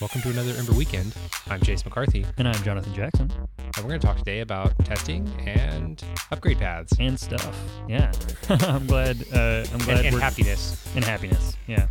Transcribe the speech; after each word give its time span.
Welcome 0.00 0.20
to 0.22 0.30
another 0.30 0.52
Ember 0.58 0.72
Weekend. 0.72 1.14
I'm 1.48 1.60
Chase 1.62 1.84
McCarthy, 1.84 2.26
And 2.36 2.46
I'm 2.46 2.62
Jonathan 2.62 2.92
Jackson. 2.92 3.30
and 3.58 3.76
we're 3.78 3.88
going 3.88 4.00
to 4.00 4.06
talk 4.06 4.18
today 4.18 4.40
about 4.40 4.72
testing 4.84 5.26
and 5.46 6.02
upgrade 6.30 6.58
paths 6.58 6.92
And 7.00 7.18
stuff. 7.18 7.58
Yeah. 7.88 8.12
I'm 8.50 8.86
glad. 8.86 9.24
Uh, 9.32 9.64
I'm 9.72 9.78
glad. 9.78 9.96
and, 9.98 10.06
and 10.06 10.14
we're, 10.14 10.20
happiness. 10.20 10.86
and 10.94 11.02
happiness. 11.04 11.56
Yeah. 11.66 11.86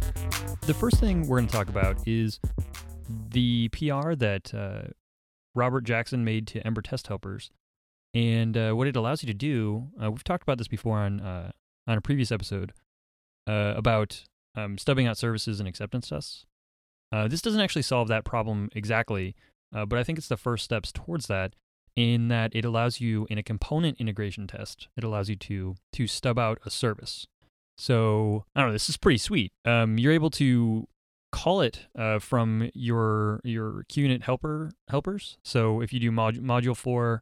The 0.68 0.74
first 0.74 1.00
thing 1.00 1.28
we're 1.28 1.38
going 1.38 1.48
to 1.48 1.54
talk 1.54 1.70
about 1.70 1.98
is 2.08 2.40
the 3.10 3.70
PR 3.70 4.14
that 4.14 4.54
uh, 4.54 4.90
Robert 5.56 5.82
Jackson 5.84 6.24
made 6.24 6.46
to 6.48 6.66
Ember 6.66 6.82
Test 6.84 7.08
Helpers, 7.08 7.50
and 8.14 8.56
uh, 8.56 8.74
what 8.74 8.88
it 8.88 8.96
allows 8.96 9.24
you 9.24 9.28
to 9.28 9.34
do. 9.34 9.88
Uh, 10.02 10.12
we've 10.12 10.24
talked 10.24 10.44
about 10.44 10.58
this 10.60 10.68
before 10.68 10.98
on 11.00 11.20
uh, 11.22 11.52
on 11.88 11.98
a 11.98 12.02
previous 12.02 12.32
episode 12.32 12.74
uh, 13.48 13.74
about 13.76 14.24
um, 14.56 14.78
stubbing 14.78 15.08
out 15.08 15.18
services 15.18 15.60
and 15.60 15.68
acceptance 15.68 16.10
tests. 16.10 16.46
Uh, 17.16 17.30
this 17.30 17.42
doesn't 17.42 17.62
actually 17.62 17.82
solve 17.82 18.10
that 18.10 18.26
problem 18.26 18.68
exactly, 18.76 19.36
uh, 19.74 19.86
but 19.86 19.98
I 19.98 20.04
think 20.04 20.18
it's 20.18 20.28
the 20.28 20.36
first 20.36 20.66
steps 20.66 20.92
towards 20.92 21.28
that. 21.28 21.54
In 21.96 22.28
that 22.28 22.54
it 22.54 22.66
allows 22.66 23.00
you 23.00 23.26
in 23.30 23.38
a 23.38 23.44
component 23.44 24.02
integration 24.02 24.48
test, 24.48 24.90
it 24.98 25.04
allows 25.06 25.30
you 25.30 25.38
to 25.38 25.76
to 25.94 26.08
stub 26.08 26.38
out 26.38 26.60
a 26.66 26.70
service. 26.70 27.26
So 27.78 28.44
I 28.54 28.60
don't 28.60 28.70
know. 28.70 28.74
This 28.74 28.90
is 28.90 28.98
pretty 28.98 29.18
sweet. 29.18 29.54
Um, 29.64 29.98
you're 29.98 30.12
able 30.12 30.30
to 30.32 30.90
call 31.32 31.62
it 31.62 31.88
uh, 31.98 32.20
from 32.20 32.70
your 32.74 33.40
your 33.46 33.86
QUnit 33.90 34.24
helper 34.24 34.72
helpers. 34.90 35.38
So 35.46 35.80
if 35.80 35.94
you 35.94 36.02
do 36.02 36.12
mod- 36.12 36.44
moduleFor, 36.44 37.22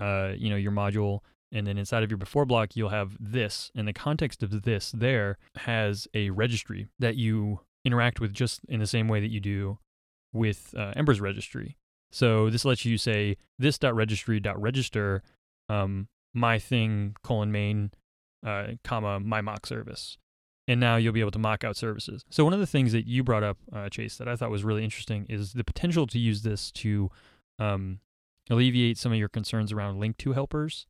uh, 0.00 0.32
you 0.36 0.50
know 0.50 0.56
your 0.56 0.72
module, 0.72 1.20
and 1.50 1.66
then 1.66 1.78
inside 1.78 2.02
of 2.02 2.10
your 2.10 2.18
before 2.18 2.44
block 2.44 2.76
you'll 2.76 2.90
have 2.90 3.16
this, 3.18 3.70
and 3.74 3.88
the 3.88 3.94
context 3.94 4.42
of 4.42 4.64
this 4.64 4.92
there 4.92 5.38
has 5.56 6.06
a 6.12 6.28
registry 6.28 6.88
that 6.98 7.16
you 7.16 7.60
interact 7.84 8.20
with 8.20 8.32
just 8.32 8.60
in 8.68 8.80
the 8.80 8.86
same 8.86 9.08
way 9.08 9.20
that 9.20 9.30
you 9.30 9.40
do 9.40 9.78
with 10.32 10.74
uh, 10.76 10.92
Ember's 10.96 11.20
registry. 11.20 11.76
So 12.12 12.50
this 12.50 12.64
lets 12.64 12.84
you 12.84 12.98
say 12.98 13.36
this.registry.register 13.58 15.22
um, 15.68 16.08
my 16.34 16.58
thing 16.58 17.16
colon 17.22 17.52
main 17.52 17.92
uh, 18.44 18.68
comma 18.84 19.20
my 19.20 19.40
mock 19.40 19.66
service. 19.66 20.18
And 20.68 20.78
now 20.78 20.96
you'll 20.96 21.12
be 21.12 21.20
able 21.20 21.32
to 21.32 21.38
mock 21.38 21.64
out 21.64 21.76
services. 21.76 22.24
So 22.30 22.44
one 22.44 22.52
of 22.52 22.60
the 22.60 22.66
things 22.66 22.92
that 22.92 23.06
you 23.06 23.24
brought 23.24 23.42
up 23.42 23.58
uh, 23.72 23.88
chase 23.88 24.16
that 24.18 24.28
i 24.28 24.36
thought 24.36 24.50
was 24.50 24.62
really 24.62 24.84
interesting 24.84 25.26
is 25.28 25.52
the 25.52 25.64
potential 25.64 26.06
to 26.06 26.18
use 26.18 26.42
this 26.42 26.70
to 26.72 27.10
um, 27.58 27.98
alleviate 28.48 28.98
some 28.98 29.12
of 29.12 29.18
your 29.18 29.28
concerns 29.28 29.72
around 29.72 29.98
link 29.98 30.16
to 30.18 30.32
helpers 30.32 30.86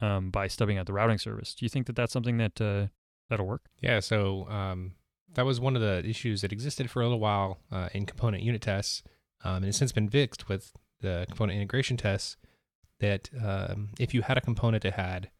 um, 0.00 0.30
by 0.30 0.48
stubbing 0.48 0.78
out 0.78 0.86
the 0.86 0.92
routing 0.92 1.18
service. 1.18 1.54
Do 1.54 1.64
you 1.64 1.68
think 1.68 1.86
that 1.86 1.96
that's 1.96 2.12
something 2.12 2.38
that 2.38 2.60
uh, 2.60 2.86
that'll 3.30 3.46
work? 3.46 3.66
Yeah, 3.80 4.00
so 4.00 4.48
um, 4.48 4.92
that 5.34 5.44
was 5.44 5.60
one 5.60 5.76
of 5.76 5.82
the 5.82 6.04
issues 6.08 6.40
that 6.42 6.52
existed 6.52 6.90
for 6.90 7.00
a 7.00 7.04
little 7.04 7.20
while 7.20 7.58
uh, 7.70 7.88
in 7.92 8.06
component 8.06 8.42
unit 8.42 8.62
tests, 8.62 9.02
um, 9.44 9.56
and 9.56 9.66
it's 9.66 9.78
since 9.78 9.92
been 9.92 10.08
fixed 10.08 10.48
with 10.48 10.72
the 11.00 11.24
component 11.28 11.56
integration 11.56 11.96
tests. 11.96 12.36
That 13.00 13.28
um, 13.44 13.90
if 13.98 14.14
you 14.14 14.22
had 14.22 14.38
a 14.38 14.40
component 14.40 14.84
that 14.84 14.94
had 14.94 15.30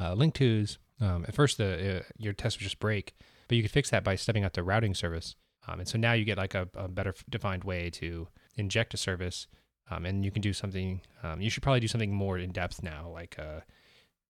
uh, 0.00 0.14
link 0.14 0.34
tos, 0.34 0.78
um, 1.00 1.24
at 1.26 1.34
first 1.34 1.58
the 1.58 1.98
uh, 1.98 2.02
your 2.18 2.32
test 2.32 2.58
would 2.58 2.64
just 2.64 2.80
break, 2.80 3.14
but 3.48 3.56
you 3.56 3.62
could 3.62 3.70
fix 3.70 3.90
that 3.90 4.04
by 4.04 4.16
stubbing 4.16 4.44
out 4.44 4.54
the 4.54 4.62
routing 4.62 4.94
service, 4.94 5.36
um, 5.66 5.78
and 5.80 5.88
so 5.88 5.96
now 5.96 6.12
you 6.12 6.24
get 6.24 6.38
like 6.38 6.54
a, 6.54 6.68
a 6.74 6.88
better 6.88 7.14
defined 7.30 7.64
way 7.64 7.88
to 7.90 8.28
inject 8.56 8.94
a 8.94 8.96
service, 8.96 9.46
um, 9.90 10.04
and 10.04 10.24
you 10.24 10.30
can 10.30 10.42
do 10.42 10.52
something. 10.52 11.00
Um, 11.22 11.40
you 11.40 11.50
should 11.50 11.62
probably 11.62 11.80
do 11.80 11.88
something 11.88 12.12
more 12.12 12.38
in 12.38 12.50
depth 12.50 12.82
now, 12.82 13.08
like 13.08 13.36
uh, 13.38 13.60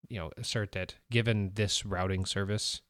you 0.09 0.19
know, 0.19 0.31
assert 0.37 0.73
that 0.73 0.95
given 1.11 1.53
this 1.55 1.87
routing 1.87 2.27
service 2.27 2.83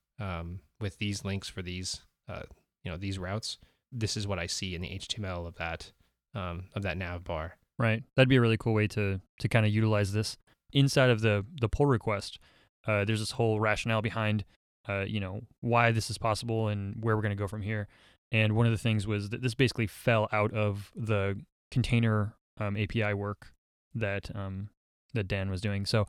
with 0.81 0.99
these 0.99 1.25
links 1.25 1.49
for 1.49 1.63
these 1.63 2.03
uh, 2.29 2.43
you 2.83 2.91
know 2.91 2.97
these 2.97 3.19
routes, 3.19 3.59
this 3.93 4.17
is 4.17 4.27
what 4.27 4.39
I 4.39 4.47
see 4.47 4.75
in 4.75 4.83
the 4.83 4.89
HTML 4.89 5.47
of 5.47 5.57
that 5.57 5.93
um, 6.35 6.65
of 6.75 6.83
that 6.83 6.97
nav 6.97 7.25
bar. 7.25 7.57
Right. 7.79 8.03
That'd 8.15 8.29
be 8.29 8.37
a 8.37 8.41
really 8.41 8.57
cool 8.57 8.75
way 8.75 8.87
to 8.89 9.21
to 9.39 9.49
kind 9.49 9.67
of 9.67 9.73
utilize 9.73 10.13
this 10.13 10.37
inside 10.73 11.11
of 11.11 11.21
the 11.21 11.45
the 11.61 11.69
pull 11.69 11.87
request. 11.87 12.39
Uh, 12.87 13.05
there's 13.05 13.21
this 13.21 13.33
whole 13.33 13.61
rationale 13.61 14.03
behind, 14.03 14.45
uh, 14.89 15.05
you 15.07 15.19
know, 15.19 15.41
why 15.61 15.91
this 15.91 16.11
is 16.11 16.19
possible 16.19 16.69
and 16.69 17.03
where 17.03 17.17
we're 17.17 17.23
going 17.23 17.31
to 17.31 17.37
go 17.37 17.49
from 17.49 17.63
here. 17.63 17.89
And 18.31 18.55
one 18.55 18.67
of 18.67 18.73
the 18.73 18.79
things 18.79 19.07
was 19.07 19.31
that 19.31 19.43
this 19.43 19.55
basically 19.55 19.87
fell 19.87 20.29
out 20.33 20.53
of 20.53 20.93
the 20.95 21.41
container 21.71 22.35
um, 22.59 22.77
API 22.77 23.15
work 23.15 23.53
that 23.95 24.31
um, 24.35 24.69
that 25.15 25.29
Dan 25.29 25.51
was 25.51 25.61
doing. 25.61 25.87
So, 25.87 26.07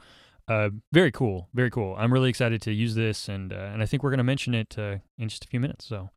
uh, 0.47 0.69
very 0.91 1.11
cool, 1.11 1.49
very 1.53 1.71
cool. 1.71 1.95
I'm 1.97 2.13
really 2.13 2.29
excited 2.29 2.61
to 2.63 2.71
use 2.71 2.95
this, 2.95 3.27
and 3.27 3.51
uh, 3.51 3.69
and 3.73 3.81
I 3.81 3.85
think 3.85 4.03
we're 4.03 4.11
going 4.11 4.19
to 4.19 4.23
mention 4.23 4.53
it 4.53 4.77
uh, 4.77 4.97
in 5.17 5.29
just 5.29 5.43
a 5.43 5.47
few 5.47 5.59
minutes. 5.59 5.85
So, 5.85 6.09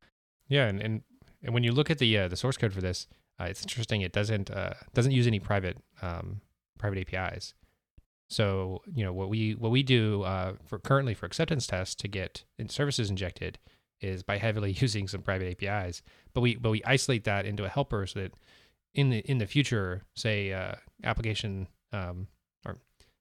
Yeah, 0.48 0.66
and 0.66 0.80
and, 0.80 1.02
and 1.42 1.54
when 1.54 1.64
you 1.64 1.72
look 1.72 1.90
at 1.90 1.98
the 1.98 2.18
uh, 2.18 2.28
the 2.28 2.36
source 2.36 2.56
code 2.56 2.72
for 2.72 2.80
this, 2.80 3.06
uh, 3.40 3.44
it's 3.44 3.62
interesting. 3.62 4.02
It 4.02 4.12
doesn't 4.12 4.50
uh, 4.50 4.74
doesn't 4.94 5.12
use 5.12 5.26
any 5.26 5.40
private 5.40 5.78
um, 6.02 6.42
private 6.78 6.98
APIs. 7.12 7.54
So 8.28 8.82
you 8.94 9.04
know 9.04 9.12
what 9.12 9.30
we 9.30 9.54
what 9.54 9.70
we 9.70 9.82
do 9.82 10.22
uh, 10.22 10.54
for 10.66 10.78
currently 10.78 11.14
for 11.14 11.26
acceptance 11.26 11.66
tests 11.66 11.94
to 11.96 12.08
get 12.08 12.44
in 12.58 12.68
services 12.68 13.08
injected 13.08 13.58
is 14.00 14.22
by 14.22 14.38
heavily 14.38 14.72
using 14.78 15.08
some 15.08 15.22
private 15.22 15.62
APIs. 15.62 16.02
But 16.34 16.42
we 16.42 16.56
but 16.56 16.70
we 16.70 16.82
isolate 16.84 17.24
that 17.24 17.46
into 17.46 17.64
a 17.64 17.68
helper 17.68 18.06
so 18.06 18.20
that 18.20 18.32
in 18.94 19.10
the 19.10 19.18
in 19.20 19.38
the 19.38 19.46
future, 19.46 20.02
say 20.14 20.52
uh, 20.52 20.74
application 21.04 21.68
um, 21.92 22.28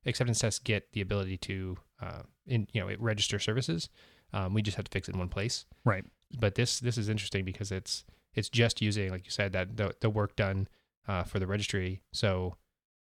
acceptance 0.07 0.39
tests 0.39 0.59
get 0.59 0.91
the 0.93 1.01
ability 1.01 1.37
to 1.37 1.77
uh, 2.01 2.21
in 2.45 2.67
you 2.73 2.81
know 2.81 2.95
register 2.99 3.39
services. 3.39 3.89
Um, 4.33 4.53
we 4.53 4.61
just 4.61 4.75
have 4.75 4.85
to 4.85 4.91
fix 4.91 5.07
it 5.07 5.13
in 5.13 5.19
one 5.19 5.29
place 5.29 5.65
right. 5.85 6.03
but 6.37 6.55
this 6.55 6.81
this 6.81 6.97
is 6.97 7.07
interesting 7.07 7.45
because 7.45 7.71
it's 7.71 8.03
it's 8.33 8.49
just 8.49 8.81
using 8.81 9.09
like 9.09 9.23
you 9.23 9.31
said 9.31 9.53
that 9.53 9.77
the, 9.77 9.95
the 10.01 10.09
work 10.09 10.35
done 10.35 10.67
uh, 11.07 11.23
for 11.23 11.39
the 11.39 11.47
registry 11.47 12.01
so 12.11 12.57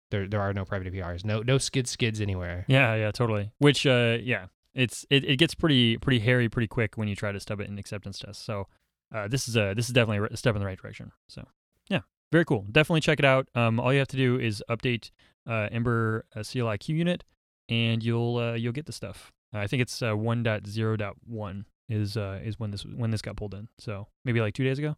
there 0.09 0.27
there 0.27 0.39
are 0.39 0.53
no 0.53 0.63
private 0.63 0.87
APIs 0.87 1.25
no 1.25 1.41
no 1.41 1.57
skid 1.57 1.87
skids 1.87 2.21
anywhere 2.21 2.65
Yeah, 2.67 2.95
yeah, 2.95 3.11
totally. 3.11 3.51
Which, 3.57 3.85
uh, 3.85 4.19
yeah, 4.21 4.45
it's 4.73 5.05
it, 5.09 5.25
it 5.25 5.37
gets 5.37 5.55
pretty 5.55 5.97
pretty 5.97 6.19
hairy 6.19 6.47
pretty 6.49 6.67
quick 6.67 6.97
when 6.97 7.07
you 7.07 7.15
try 7.15 7.31
to 7.31 7.39
stub 7.39 7.59
it 7.59 7.67
in 7.67 7.77
acceptance 7.79 8.19
tests. 8.19 8.43
So, 8.43 8.67
uh, 9.13 9.27
this 9.27 9.47
is 9.47 9.57
a 9.57 9.73
this 9.73 9.87
is 9.87 9.93
definitely 9.93 10.27
a 10.31 10.37
step 10.37 10.55
in 10.55 10.61
the 10.61 10.65
right 10.65 10.79
direction. 10.79 11.11
So, 11.27 11.45
yeah, 11.89 12.01
very 12.31 12.45
cool. 12.45 12.65
Definitely 12.71 13.01
check 13.01 13.19
it 13.19 13.25
out. 13.25 13.49
Um, 13.55 13.79
all 13.79 13.91
you 13.91 13.99
have 13.99 14.07
to 14.09 14.17
do 14.17 14.39
is 14.39 14.63
update 14.69 15.11
uh, 15.47 15.69
Ember 15.71 16.25
uh, 16.35 16.43
CLI 16.43 16.77
QUnit, 16.77 17.21
and 17.69 18.03
you'll 18.03 18.37
uh, 18.37 18.53
you'll 18.53 18.73
get 18.73 18.85
the 18.85 18.91
stuff. 18.91 19.31
I 19.53 19.67
think 19.67 19.81
it's 19.81 20.01
uh, 20.01 20.11
1.0.1 20.11 21.65
is 21.89 22.17
uh, 22.17 22.39
is 22.43 22.59
when 22.59 22.71
this 22.71 22.85
when 22.85 23.11
this 23.11 23.21
got 23.21 23.35
pulled 23.35 23.53
in. 23.53 23.67
So 23.77 24.07
maybe 24.23 24.41
like 24.41 24.53
two 24.53 24.63
days 24.63 24.79
ago. 24.79 24.95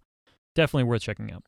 Definitely 0.55 0.83
worth 0.83 1.01
checking 1.01 1.31
out. 1.31 1.43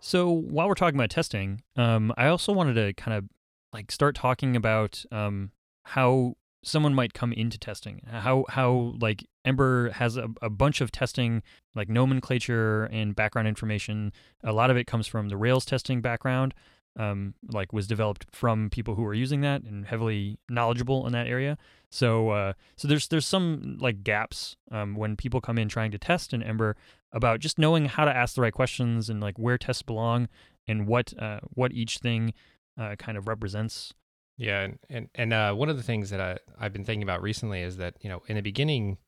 So 0.00 0.28
while 0.28 0.66
we're 0.66 0.74
talking 0.74 0.98
about 0.98 1.10
testing, 1.10 1.62
um, 1.76 2.12
I 2.16 2.26
also 2.26 2.52
wanted 2.52 2.74
to 2.74 2.92
kind 2.94 3.16
of 3.16 3.24
like 3.72 3.92
start 3.92 4.16
talking 4.16 4.56
about 4.56 5.04
um, 5.12 5.52
how 5.84 6.34
someone 6.64 6.94
might 6.94 7.12
come 7.12 7.32
into 7.32 7.58
testing 7.58 8.00
how 8.08 8.44
how 8.48 8.94
like 9.00 9.26
ember 9.44 9.90
has 9.90 10.16
a, 10.16 10.28
a 10.40 10.48
bunch 10.48 10.80
of 10.80 10.92
testing 10.92 11.42
like 11.74 11.88
nomenclature 11.88 12.84
and 12.84 13.16
background 13.16 13.48
information 13.48 14.12
a 14.44 14.52
lot 14.52 14.70
of 14.70 14.76
it 14.76 14.86
comes 14.86 15.06
from 15.06 15.28
the 15.28 15.36
rails 15.36 15.64
testing 15.64 16.00
background 16.00 16.54
um, 16.98 17.34
like 17.50 17.72
was 17.72 17.86
developed 17.86 18.26
from 18.32 18.70
people 18.70 18.94
who 18.94 19.04
are 19.04 19.14
using 19.14 19.40
that 19.42 19.62
and 19.62 19.86
heavily 19.86 20.38
knowledgeable 20.48 21.06
in 21.06 21.12
that 21.12 21.26
area. 21.26 21.56
So 21.90 22.30
uh, 22.30 22.52
so 22.76 22.88
there's 22.88 23.08
there's 23.08 23.26
some 23.26 23.78
like 23.80 24.02
gaps 24.02 24.56
um, 24.70 24.94
when 24.94 25.16
people 25.16 25.40
come 25.40 25.58
in 25.58 25.68
trying 25.68 25.90
to 25.92 25.98
test 25.98 26.32
in 26.32 26.42
ember 26.42 26.76
about 27.12 27.40
just 27.40 27.58
knowing 27.58 27.86
how 27.86 28.04
to 28.04 28.14
ask 28.14 28.34
the 28.34 28.42
right 28.42 28.52
questions 28.52 29.08
and 29.08 29.20
like 29.20 29.38
where 29.38 29.58
tests 29.58 29.82
belong 29.82 30.28
and 30.66 30.86
what 30.86 31.12
uh, 31.18 31.40
what 31.54 31.72
each 31.72 31.98
thing 31.98 32.32
uh, 32.78 32.96
kind 32.96 33.16
of 33.18 33.28
represents. 33.28 33.94
Yeah 34.36 34.62
and 34.62 34.78
and, 34.88 35.08
and 35.14 35.32
uh, 35.32 35.54
one 35.54 35.68
of 35.68 35.76
the 35.76 35.82
things 35.82 36.10
that 36.10 36.20
I, 36.20 36.38
I've 36.58 36.72
been 36.72 36.84
thinking 36.84 37.02
about 37.02 37.22
recently 37.22 37.62
is 37.62 37.76
that 37.78 37.94
you 38.00 38.08
know 38.08 38.22
in 38.26 38.36
the 38.36 38.42
beginning 38.42 38.98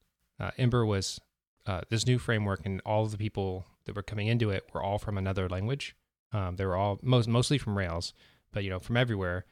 uh, 0.41 0.51
Ember 0.59 0.85
was 0.85 1.21
uh, 1.67 1.83
this 1.89 2.07
new 2.07 2.19
framework 2.19 2.61
and 2.65 2.83
all 2.85 3.05
of 3.05 3.11
the 3.11 3.19
people 3.19 3.67
that 3.87 3.97
were 3.97 4.03
coming 4.03 4.27
into 4.27 4.51
it 4.51 4.65
were 4.75 4.83
all 4.83 4.99
from 4.99 5.17
another 5.17 5.49
language 5.49 5.95
um, 6.35 6.57
they 6.57 6.67
were 6.67 6.77
all 6.77 6.99
most 7.03 7.29
mostly 7.29 7.57
from 7.57 7.79
Rails 7.79 8.13
but 8.53 8.63
you 8.63 8.71
know 8.71 8.81
from 8.81 8.99
everywhere 8.99 9.47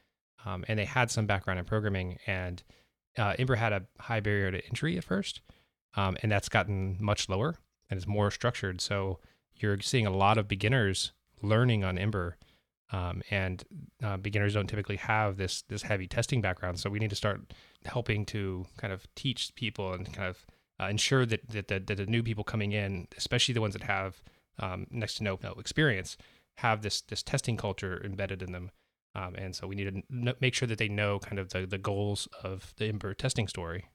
um, 0.44 0.64
and 0.68 0.78
they 0.78 0.84
had 0.84 1.10
some 1.10 1.26
background 1.26 1.58
in 1.58 1.64
programming 1.64 2.18
and 2.26 2.62
uh, 3.16 3.34
Ember 3.38 3.54
had 3.54 3.72
a 3.72 3.84
high 4.00 4.20
barrier 4.20 4.50
to 4.50 4.66
entry 4.66 4.98
at 4.98 5.04
first 5.04 5.40
um, 5.94 6.16
and 6.22 6.30
that's 6.30 6.48
gotten 6.48 6.96
much 7.00 7.28
lower 7.28 7.56
and 7.92 7.98
it's 7.98 8.06
more 8.06 8.30
structured. 8.30 8.80
So 8.80 9.18
you're 9.54 9.78
seeing 9.80 10.06
a 10.06 10.10
lot 10.10 10.38
of 10.38 10.48
beginners 10.48 11.12
learning 11.42 11.84
on 11.84 11.98
Ember, 11.98 12.38
um, 12.90 13.22
and 13.30 13.62
uh, 14.02 14.16
beginners 14.16 14.54
don't 14.54 14.66
typically 14.66 14.96
have 14.96 15.36
this 15.36 15.60
this 15.68 15.82
heavy 15.82 16.06
testing 16.06 16.40
background. 16.40 16.80
So 16.80 16.88
we 16.88 16.98
need 16.98 17.10
to 17.10 17.16
start 17.16 17.52
helping 17.84 18.24
to 18.26 18.64
kind 18.78 18.94
of 18.94 19.06
teach 19.14 19.54
people 19.56 19.92
and 19.92 20.10
kind 20.10 20.28
of 20.28 20.46
uh, 20.80 20.86
ensure 20.88 21.26
that 21.26 21.50
that, 21.50 21.68
that 21.68 21.86
that 21.86 21.96
the 21.98 22.06
new 22.06 22.22
people 22.22 22.44
coming 22.44 22.72
in, 22.72 23.08
especially 23.18 23.52
the 23.52 23.60
ones 23.60 23.74
that 23.74 23.82
have 23.82 24.22
um, 24.58 24.86
next 24.90 25.16
to 25.16 25.24
no, 25.24 25.38
no 25.42 25.52
experience, 25.58 26.16
have 26.62 26.82
this 26.82 27.02
this 27.02 27.22
testing 27.22 27.56
culture 27.56 28.00
embedded 28.04 28.42
in 28.42 28.52
them. 28.52 28.70
Um, 29.14 29.34
and 29.34 29.54
so 29.54 29.66
we 29.66 29.74
need 29.74 30.04
to 30.14 30.34
make 30.40 30.54
sure 30.54 30.66
that 30.66 30.78
they 30.78 30.88
know 30.88 31.18
kind 31.18 31.38
of 31.38 31.50
the, 31.50 31.66
the 31.66 31.76
goals 31.76 32.28
of 32.42 32.72
the 32.78 32.86
Ember 32.86 33.12
testing 33.12 33.46
story. 33.46 33.90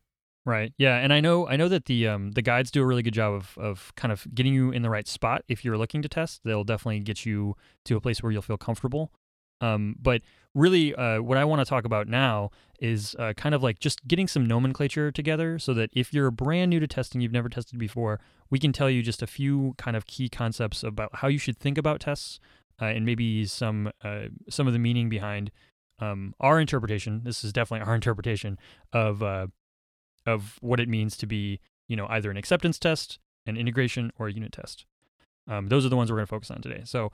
Right. 0.45 0.73
Yeah, 0.77 0.97
and 0.97 1.11
I 1.11 1.19
know 1.19 1.47
I 1.47 1.57
know 1.57 1.67
that 1.67 1.85
the 1.85 2.07
um, 2.07 2.31
the 2.31 2.41
guides 2.41 2.71
do 2.71 2.81
a 2.81 2.85
really 2.85 3.03
good 3.03 3.13
job 3.13 3.33
of 3.33 3.57
of 3.57 3.93
kind 3.95 4.11
of 4.11 4.25
getting 4.33 4.53
you 4.53 4.71
in 4.71 4.81
the 4.81 4.89
right 4.89 5.07
spot 5.07 5.43
if 5.47 5.65
you're 5.65 5.77
looking 5.77 6.01
to 6.03 6.09
test. 6.09 6.41
They'll 6.45 6.63
definitely 6.63 6.99
get 7.01 7.25
you 7.25 7.55
to 7.85 7.97
a 7.97 8.01
place 8.01 8.21
where 8.21 8.31
you'll 8.31 8.41
feel 8.41 8.57
comfortable. 8.57 9.11
Um, 9.61 9.95
but 10.01 10.21
really, 10.53 10.93
uh, 10.95 11.21
what 11.21 11.37
I 11.37 11.45
want 11.45 11.61
to 11.61 11.65
talk 11.65 11.85
about 11.85 12.07
now 12.07 12.51
is 12.79 13.15
uh, 13.17 13.33
kind 13.33 13.55
of 13.55 13.63
like 13.63 13.79
just 13.79 14.07
getting 14.07 14.27
some 14.27 14.45
nomenclature 14.45 15.11
together 15.11 15.57
so 15.57 15.73
that 15.73 15.89
if 15.93 16.13
you're 16.13 16.29
brand 16.31 16.69
new 16.69 16.79
to 16.79 16.87
testing, 16.87 17.21
you've 17.21 17.31
never 17.31 17.49
tested 17.49 17.79
before, 17.79 18.19
we 18.49 18.59
can 18.59 18.71
tell 18.71 18.89
you 18.89 19.01
just 19.01 19.21
a 19.21 19.27
few 19.27 19.73
kind 19.77 19.97
of 19.97 20.05
key 20.05 20.29
concepts 20.29 20.83
about 20.83 21.09
how 21.15 21.27
you 21.27 21.37
should 21.37 21.57
think 21.57 21.77
about 21.77 21.99
tests 21.99 22.39
uh, 22.81 22.85
and 22.85 23.05
maybe 23.05 23.45
some 23.45 23.91
uh, 24.03 24.25
some 24.49 24.67
of 24.67 24.73
the 24.73 24.79
meaning 24.79 25.09
behind 25.09 25.51
um, 25.99 26.33
our 26.39 26.59
interpretation. 26.59 27.21
This 27.23 27.43
is 27.43 27.51
definitely 27.51 27.87
our 27.87 27.95
interpretation 28.01 28.59
of 28.93 29.23
uh, 29.23 29.47
of 30.25 30.57
what 30.61 30.79
it 30.79 30.89
means 30.89 31.17
to 31.17 31.25
be, 31.25 31.59
you 31.87 31.95
know, 31.95 32.07
either 32.09 32.29
an 32.29 32.37
acceptance 32.37 32.77
test, 32.77 33.19
an 33.45 33.57
integration, 33.57 34.11
or 34.19 34.27
a 34.27 34.33
unit 34.33 34.51
test. 34.51 34.85
Um, 35.47 35.67
those 35.67 35.85
are 35.85 35.89
the 35.89 35.95
ones 35.95 36.11
we're 36.11 36.17
going 36.17 36.27
to 36.27 36.29
focus 36.29 36.51
on 36.51 36.61
today. 36.61 36.81
So 36.83 37.11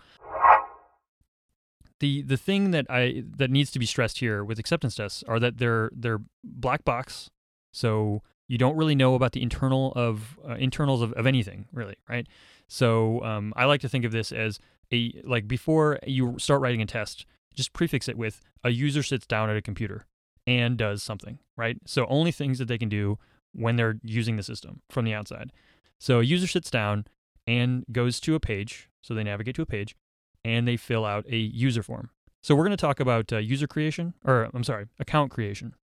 the 2.00 2.22
the 2.24 2.38
thing 2.38 2.72
that 2.72 2.86
I 2.90 3.24
that 3.38 3.52
needs 3.52 3.72
to 3.72 3.80
be 3.80 3.86
stressed 3.86 4.20
here 4.20 4.44
with 4.44 4.60
acceptance 4.60 4.96
tests 4.96 5.24
are 5.28 5.40
that 5.40 5.58
they're 5.58 5.92
they're 5.96 6.22
black 6.44 6.84
box. 6.84 7.30
So 7.72 8.22
you 8.48 8.58
don't 8.58 8.76
really 8.76 8.96
know 8.96 9.16
about 9.16 9.32
the 9.32 9.42
internal 9.42 9.94
of 9.96 10.38
uh, 10.48 10.56
internals 10.56 11.02
of, 11.02 11.14
of 11.14 11.26
anything 11.26 11.68
really, 11.72 11.96
right? 12.10 12.28
So 12.68 13.24
um, 13.24 13.54
I 13.56 13.66
like 13.66 13.82
to 13.82 13.90
think 13.90 14.06
of 14.06 14.12
this 14.12 14.32
as 14.32 14.60
a 14.92 15.22
like 15.24 15.48
before 15.48 16.00
you 16.06 16.36
start 16.40 16.62
writing 16.62 16.82
a 16.82 16.86
test, 16.86 17.26
just 17.54 17.74
prefix 17.74 18.08
it 18.08 18.18
with 18.18 18.42
a 18.64 18.70
user 18.70 19.04
sits 19.04 19.26
down 19.26 19.50
at 19.50 19.58
a 19.58 19.62
computer 19.62 20.06
and 20.46 20.78
does 20.78 21.02
something, 21.02 21.40
right? 21.56 21.78
So 21.86 22.06
only 22.08 22.32
things 22.32 22.60
that 22.60 22.68
they 22.68 22.78
can 22.78 22.90
do 22.90 23.18
when 23.54 23.76
they're 23.76 24.00
using 24.04 24.36
the 24.36 24.44
system 24.44 24.82
from 24.90 25.06
the 25.06 25.14
outside. 25.14 25.52
So 26.00 26.20
a 26.20 26.24
user 26.24 26.48
sits 26.48 26.70
down 26.70 27.06
and 27.48 27.86
goes 27.92 28.20
to 28.22 28.36
a 28.36 28.40
page, 28.40 28.90
so 29.02 29.14
they 29.14 29.24
navigate 29.24 29.56
to 29.56 29.62
a 29.62 29.66
page, 29.66 29.96
and 30.44 30.68
they 30.68 30.78
fill 30.78 31.06
out 31.06 31.26
a 31.30 31.38
user 31.38 31.84
form. 31.84 32.10
So 32.42 32.56
we're 32.56 32.66
going 32.66 32.78
to 32.78 32.82
talk 32.82 33.00
about 33.00 33.32
uh, 33.32 33.38
user 33.38 33.68
creation, 33.68 34.14
or 34.26 34.50
I'm 34.54 34.64
sorry, 34.64 34.88
account 35.00 35.32
creation. 35.32 35.76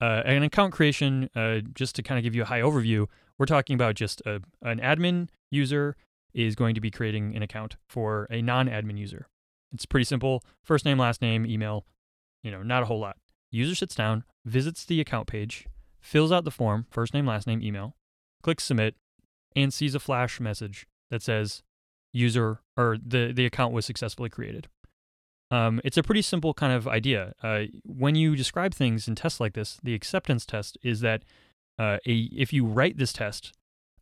Uh, 0.00 0.22
an 0.24 0.42
account 0.42 0.72
creation, 0.72 1.30
uh, 1.34 1.60
just 1.74 1.96
to 1.96 2.02
kind 2.02 2.18
of 2.18 2.24
give 2.24 2.34
you 2.34 2.42
a 2.42 2.46
high 2.46 2.60
overview, 2.60 3.06
we're 3.38 3.46
talking 3.46 3.74
about 3.74 3.94
just 3.94 4.20
a, 4.26 4.40
an 4.62 4.78
admin 4.78 5.28
user 5.50 5.96
is 6.32 6.54
going 6.54 6.74
to 6.74 6.80
be 6.80 6.90
creating 6.90 7.34
an 7.34 7.42
account 7.42 7.76
for 7.88 8.26
a 8.30 8.42
non-admin 8.42 8.98
user. 8.98 9.26
It's 9.72 9.86
pretty 9.86 10.04
simple: 10.04 10.44
first 10.62 10.84
name, 10.84 10.98
last 10.98 11.20
name, 11.22 11.46
email. 11.46 11.84
You 12.42 12.50
know, 12.50 12.62
not 12.62 12.82
a 12.82 12.86
whole 12.86 13.00
lot. 13.00 13.16
User 13.50 13.74
sits 13.74 13.94
down, 13.94 14.24
visits 14.44 14.84
the 14.84 15.00
account 15.00 15.26
page, 15.26 15.66
fills 16.00 16.30
out 16.30 16.44
the 16.44 16.50
form, 16.50 16.86
first 16.90 17.14
name, 17.14 17.26
last 17.26 17.46
name, 17.46 17.62
email, 17.62 17.96
clicks 18.42 18.64
submit, 18.64 18.96
and 19.56 19.72
sees 19.72 19.94
a 19.94 20.00
flash 20.00 20.40
message 20.40 20.86
that 21.10 21.22
says 21.22 21.62
user 22.14 22.60
or 22.76 22.96
the, 23.04 23.32
the 23.34 23.44
account 23.44 23.74
was 23.74 23.84
successfully 23.84 24.30
created. 24.30 24.68
Um, 25.50 25.80
it's 25.84 25.98
a 25.98 26.02
pretty 26.02 26.22
simple 26.22 26.54
kind 26.54 26.72
of 26.72 26.88
idea. 26.88 27.34
Uh, 27.42 27.64
when 27.84 28.14
you 28.14 28.34
describe 28.34 28.72
things 28.72 29.06
in 29.06 29.14
tests 29.14 29.40
like 29.40 29.52
this, 29.52 29.78
the 29.82 29.94
acceptance 29.94 30.46
test 30.46 30.78
is 30.82 31.00
that 31.00 31.22
uh, 31.78 31.98
a 32.06 32.30
if 32.32 32.52
you 32.52 32.64
write 32.64 32.96
this 32.96 33.12
test, 33.12 33.52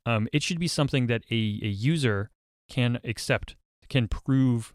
um, 0.07 0.29
it 0.33 0.43
should 0.43 0.61
be 0.61 0.69
something 0.69 1.09
that 1.09 1.25
a, 1.31 1.35
a 1.35 1.69
user 1.69 2.31
can 2.71 3.01
accept, 3.03 3.57
can 3.89 4.09
prove 4.09 4.73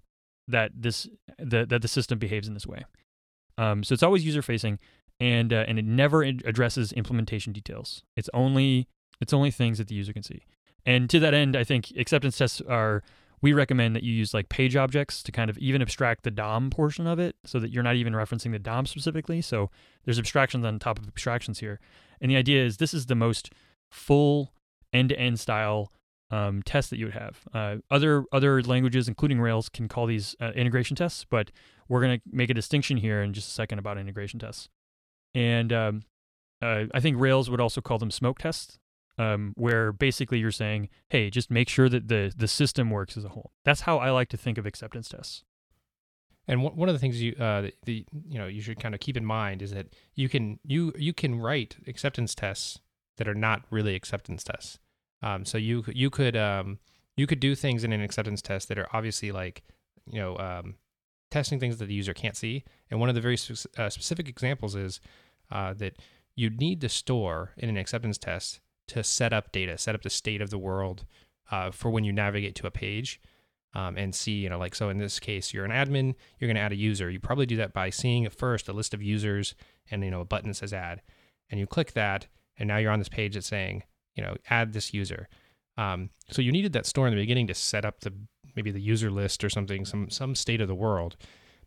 that 0.48 0.72
this 0.76 1.08
that, 1.40 1.70
that 1.70 1.82
the 1.82 1.88
system 1.88 2.20
behaves 2.20 2.48
in 2.48 2.54
this 2.54 2.68
way. 2.68 2.84
Um, 3.58 3.84
so 3.84 3.94
it's 3.94 4.04
always 4.04 4.26
user 4.26 4.42
facing, 4.42 4.78
and 5.20 5.54
uh, 5.54 5.66
and 5.68 5.80
it 5.80 5.86
never 5.86 6.22
addresses 6.24 6.92
implementation 6.92 7.54
details. 7.54 8.04
It's 8.16 8.30
only 8.34 8.88
it's 9.22 9.34
only 9.34 9.52
things 9.52 9.78
that 9.78 9.88
the 9.88 9.96
user 9.96 10.14
can 10.14 10.24
see. 10.24 10.44
And 10.86 11.10
to 11.10 11.20
that 11.20 11.34
end, 11.34 11.56
I 11.56 11.64
think 11.64 11.92
acceptance 11.98 12.38
tests 12.38 12.62
are 12.62 13.04
we 13.42 13.54
recommend 13.54 13.96
that 13.96 14.04
you 14.04 14.14
use 14.14 14.34
like 14.34 14.50
page 14.50 14.76
objects 14.76 15.22
to 15.24 15.32
kind 15.32 15.50
of 15.50 15.58
even 15.60 15.82
abstract 15.82 16.24
the 16.24 16.32
DOM 16.32 16.70
portion 16.70 17.06
of 17.06 17.20
it 17.20 17.36
so 17.46 17.60
that 17.60 17.72
you're 17.72 17.84
not 17.84 17.96
even 17.96 18.14
referencing 18.14 18.52
the 18.52 18.60
DOM 18.60 18.86
specifically. 18.86 19.42
So 19.42 19.70
there's 20.06 20.20
abstractions 20.20 20.66
on 20.66 20.80
top 20.80 20.98
of 21.00 21.08
abstractions 21.08 21.60
here. 21.60 21.80
And 22.20 22.32
the 22.32 22.36
idea 22.36 22.66
is 22.66 22.78
this 22.78 22.94
is 22.94 23.06
the 23.06 23.16
most 23.16 23.52
full 23.92 24.54
end 24.92 25.10
to 25.10 25.20
end 25.20 25.40
style 25.40 25.92
um, 26.32 26.62
test 26.64 26.90
that 26.90 26.98
you 26.98 27.06
would 27.06 27.14
have. 27.14 27.42
Uh, 27.54 27.78
other 27.90 28.26
other 28.32 28.62
languages, 28.62 29.08
including 29.08 29.40
Rails, 29.40 29.70
can 29.70 29.88
call 29.88 30.08
these 30.08 30.36
uh, 30.42 30.52
integration 30.56 30.96
tests, 30.96 31.26
but 31.30 31.52
we're 31.88 32.02
going 32.02 32.20
to 32.20 32.24
make 32.32 32.50
a 32.50 32.54
distinction 32.54 32.98
here 32.98 33.22
in 33.22 33.34
just 33.34 33.50
a 33.50 33.54
second 33.54 33.80
about 33.80 33.98
integration 33.98 34.40
tests. 34.40 34.68
And 35.34 35.72
um, 35.72 36.04
uh, 36.62 36.86
I 36.94 37.00
think 37.00 37.20
Rails 37.20 37.50
would 37.50 37.62
also 37.62 37.82
call 37.82 37.98
them 37.98 38.12
smoke 38.12 38.40
tests, 38.40 38.80
um, 39.18 39.54
where 39.56 39.92
basically 39.92 40.40
you're 40.40 40.52
saying, 40.52 40.90
hey, 41.10 41.30
just 41.30 41.50
make 41.50 41.70
sure 41.70 41.90
that 41.90 42.08
the 42.08 42.34
the 42.36 42.48
system 42.48 42.90
works 42.90 43.18
as 43.18 43.26
a 43.26 43.30
whole. 43.30 43.52
That's 43.64 43.82
how 43.82 43.98
I 43.98 44.12
like 44.12 44.30
to 44.30 44.38
think 44.38 44.58
of 44.58 44.66
acceptance 44.66 45.10
tests. 45.10 45.44
And 46.50 46.64
one 46.64 46.88
of 46.88 46.96
the 46.96 47.00
things 47.00 47.22
you 47.22 47.34
uh, 47.34 47.70
the 47.86 48.06
you 48.28 48.40
know 48.40 48.48
you 48.48 48.62
should 48.62 48.80
kind 48.80 48.96
of 48.96 49.02
keep 49.02 49.18
in 49.18 49.26
mind 49.26 49.62
is 49.62 49.72
that 49.72 49.88
you 50.16 50.30
can 50.30 50.60
you 50.64 50.94
you 50.98 51.14
can 51.14 51.40
write 51.40 51.78
acceptance 51.88 52.34
tests 52.34 52.80
that 53.18 53.28
are 53.28 53.36
not 53.36 53.64
really 53.70 53.96
acceptance 53.96 54.44
tests. 54.44 54.80
Um, 55.22 55.44
so 55.44 55.58
you 55.58 55.84
you 55.88 56.10
could 56.10 56.38
um, 56.38 56.80
you 57.18 57.28
could 57.28 57.40
do 57.40 57.54
things 57.54 57.84
in 57.84 57.92
an 57.92 58.02
acceptance 58.02 58.42
test 58.42 58.70
that 58.70 58.78
are 58.78 58.88
obviously 58.94 59.32
like 59.32 59.64
you 60.10 60.22
know 60.22 60.38
um, 60.38 60.76
testing 61.32 61.60
things 61.60 61.78
that 61.78 61.88
the 61.88 61.94
user 61.94 62.14
can't 62.14 62.38
see. 62.38 62.64
And 62.90 63.00
one 63.00 63.10
of 63.10 63.16
the 63.16 63.22
very 63.22 63.38
uh, 63.78 63.90
specific 63.90 64.30
examples 64.30 64.76
is 64.76 65.02
uh, 65.52 65.74
that 65.74 65.98
you 66.36 66.50
need 66.50 66.80
to 66.82 66.90
store 66.90 67.52
in 67.58 67.68
an 67.68 67.78
acceptance 67.78 68.18
test 68.18 68.62
to 68.88 69.04
set 69.04 69.34
up 69.34 69.52
data, 69.52 69.78
set 69.78 69.96
up 69.96 70.02
the 70.02 70.10
state 70.10 70.42
of 70.42 70.50
the 70.50 70.58
world 70.58 71.06
uh, 71.52 71.72
for 71.72 71.90
when 71.90 72.04
you 72.04 72.14
navigate 72.14 72.56
to 72.56 72.68
a 72.68 72.72
page 72.72 73.22
um, 73.74 73.98
and 73.98 74.14
see, 74.16 74.34
you 74.34 74.50
know, 74.50 74.58
like, 74.58 74.76
so 74.76 74.90
in 74.90 74.98
this 74.98 75.20
case, 75.20 75.54
you're 75.54 75.66
an 75.66 75.72
admin, 75.72 76.16
you're 76.40 76.48
going 76.48 76.56
to 76.56 76.62
add 76.62 76.72
a 76.72 76.76
user. 76.76 77.10
You 77.10 77.20
probably 77.20 77.46
do 77.46 77.58
that 77.58 77.74
by 77.74 77.90
seeing 77.90 78.26
at 78.26 78.34
first 78.34 78.68
a 78.68 78.74
list 78.74 78.94
of 78.94 79.02
users 79.02 79.56
and, 79.92 80.04
you 80.04 80.12
know, 80.12 80.22
a 80.22 80.26
button 80.26 80.50
that 80.50 80.56
says 80.56 80.74
add. 80.74 81.02
And 81.50 81.60
you 81.60 81.68
click 81.68 81.94
that, 81.94 82.28
and 82.58 82.68
now 82.68 82.78
you're 82.78 82.92
on 82.92 83.00
this 83.00 83.10
page 83.10 83.36
that's 83.36 83.48
saying, 83.48 83.84
you 84.16 84.24
know, 84.24 84.36
add 84.50 84.74
this 84.74 84.94
user. 84.94 85.30
Um, 85.78 86.10
so 86.32 86.42
you 86.42 86.52
needed 86.52 86.74
that 86.74 86.86
store 86.86 87.08
in 87.08 87.14
the 87.14 87.22
beginning 87.22 87.48
to 87.48 87.54
set 87.54 87.86
up 87.86 88.00
the 88.02 88.14
maybe 88.56 88.72
the 88.72 88.82
user 88.82 89.12
list 89.12 89.44
or 89.44 89.50
something, 89.50 89.86
some 89.86 90.10
some 90.10 90.34
state 90.34 90.60
of 90.60 90.68
the 90.68 90.76
world. 90.76 91.16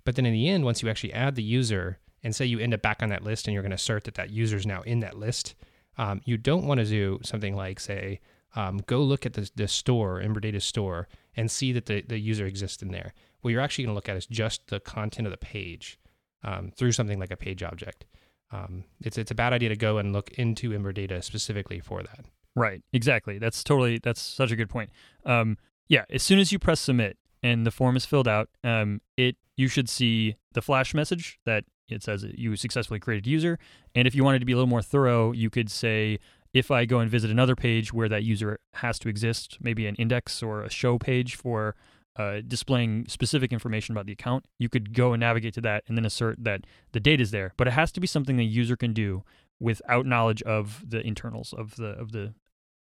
But 0.04 0.16
then 0.16 0.26
in 0.26 0.32
the 0.32 0.48
end, 0.48 0.64
once 0.64 0.82
you 0.82 0.88
actually 0.88 1.12
add 1.12 1.36
the 1.36 1.42
user 1.42 1.98
and 2.22 2.34
say 2.34 2.44
you 2.44 2.58
end 2.58 2.74
up 2.74 2.82
back 2.82 3.02
on 3.02 3.08
that 3.10 3.22
list 3.22 3.46
and 3.46 3.54
you're 3.54 3.62
going 3.62 3.70
to 3.70 3.76
assert 3.76 4.04
that 4.04 4.14
that 4.14 4.30
user 4.30 4.56
is 4.56 4.66
now 4.66 4.82
in 4.82 5.00
that 5.00 5.16
list, 5.16 5.54
um, 6.00 6.22
you 6.24 6.38
don't 6.38 6.64
want 6.64 6.80
to 6.80 6.86
do 6.86 7.20
something 7.22 7.54
like 7.54 7.78
say, 7.78 8.20
um, 8.56 8.80
go 8.86 9.02
look 9.02 9.26
at 9.26 9.34
the, 9.34 9.50
the 9.54 9.68
store, 9.68 10.18
Ember 10.18 10.40
Data 10.40 10.58
store, 10.58 11.08
and 11.36 11.50
see 11.50 11.72
that 11.72 11.84
the, 11.84 12.00
the 12.00 12.18
user 12.18 12.46
exists 12.46 12.82
in 12.82 12.90
there. 12.90 13.12
What 13.42 13.50
you're 13.50 13.60
actually 13.60 13.84
going 13.84 13.92
to 13.92 13.96
look 13.96 14.08
at 14.08 14.16
is 14.16 14.26
just 14.26 14.68
the 14.68 14.80
content 14.80 15.26
of 15.26 15.30
the 15.30 15.36
page 15.36 15.98
um, 16.42 16.72
through 16.74 16.92
something 16.92 17.20
like 17.20 17.30
a 17.30 17.36
page 17.36 17.62
object. 17.62 18.06
Um, 18.50 18.84
it's 19.02 19.18
it's 19.18 19.30
a 19.30 19.34
bad 19.34 19.52
idea 19.52 19.68
to 19.68 19.76
go 19.76 19.98
and 19.98 20.14
look 20.14 20.30
into 20.32 20.72
Ember 20.72 20.92
Data 20.92 21.20
specifically 21.20 21.80
for 21.80 22.02
that. 22.02 22.24
Right. 22.56 22.82
Exactly. 22.94 23.38
That's 23.38 23.62
totally. 23.62 23.98
That's 24.02 24.22
such 24.22 24.50
a 24.50 24.56
good 24.56 24.70
point. 24.70 24.88
Um, 25.26 25.58
yeah. 25.86 26.04
As 26.10 26.22
soon 26.22 26.38
as 26.38 26.50
you 26.50 26.58
press 26.58 26.80
submit 26.80 27.18
and 27.42 27.66
the 27.66 27.70
form 27.70 27.94
is 27.94 28.06
filled 28.06 28.26
out, 28.26 28.48
um, 28.64 29.02
it 29.18 29.36
you 29.54 29.68
should 29.68 29.88
see 29.90 30.36
the 30.54 30.62
flash 30.62 30.94
message 30.94 31.38
that 31.44 31.64
it 31.90 32.02
says 32.02 32.24
you 32.34 32.56
successfully 32.56 33.00
created 33.00 33.26
user. 33.26 33.58
And 33.94 34.06
if 34.06 34.14
you 34.14 34.24
wanted 34.24 34.40
to 34.40 34.46
be 34.46 34.52
a 34.52 34.56
little 34.56 34.68
more 34.68 34.82
thorough, 34.82 35.32
you 35.32 35.50
could 35.50 35.70
say, 35.70 36.18
if 36.52 36.70
I 36.70 36.84
go 36.84 36.98
and 36.98 37.10
visit 37.10 37.30
another 37.30 37.54
page 37.54 37.92
where 37.92 38.08
that 38.08 38.24
user 38.24 38.58
has 38.74 38.98
to 39.00 39.08
exist, 39.08 39.58
maybe 39.60 39.86
an 39.86 39.94
index 39.96 40.42
or 40.42 40.62
a 40.62 40.70
show 40.70 40.98
page 40.98 41.36
for 41.36 41.76
uh, 42.16 42.40
displaying 42.46 43.06
specific 43.08 43.52
information 43.52 43.94
about 43.94 44.06
the 44.06 44.12
account, 44.12 44.46
you 44.58 44.68
could 44.68 44.92
go 44.92 45.12
and 45.12 45.20
navigate 45.20 45.54
to 45.54 45.60
that 45.60 45.84
and 45.86 45.96
then 45.96 46.04
assert 46.04 46.42
that 46.42 46.66
the 46.92 47.00
data 47.00 47.22
is 47.22 47.30
there. 47.30 47.52
But 47.56 47.68
it 47.68 47.72
has 47.72 47.92
to 47.92 48.00
be 48.00 48.06
something 48.06 48.36
the 48.36 48.44
user 48.44 48.76
can 48.76 48.92
do 48.92 49.22
without 49.60 50.06
knowledge 50.06 50.42
of 50.42 50.84
the 50.88 51.06
internals 51.06 51.52
of 51.52 51.76
the 51.76 51.90
of 51.90 52.12
the 52.12 52.34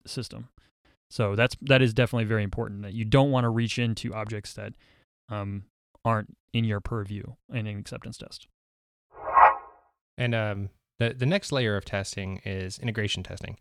system. 0.05 0.49
So 1.09 1.35
that's 1.35 1.55
that 1.61 1.81
is 1.81 1.93
definitely 1.93 2.25
very 2.25 2.43
important 2.43 2.83
that 2.83 2.93
you 2.93 3.05
don't 3.05 3.31
want 3.31 3.43
to 3.43 3.49
reach 3.49 3.77
into 3.77 4.13
objects 4.13 4.53
that 4.53 4.73
um, 5.29 5.63
aren't 6.05 6.35
in 6.53 6.63
your 6.63 6.79
purview 6.79 7.23
in 7.53 7.67
an 7.67 7.77
acceptance 7.77 8.17
test. 8.17 8.47
And 10.17 10.33
um, 10.35 10.69
the 10.99 11.13
the 11.13 11.25
next 11.25 11.51
layer 11.51 11.75
of 11.77 11.85
testing 11.85 12.41
is 12.45 12.79
integration 12.79 13.23
testing. 13.23 13.57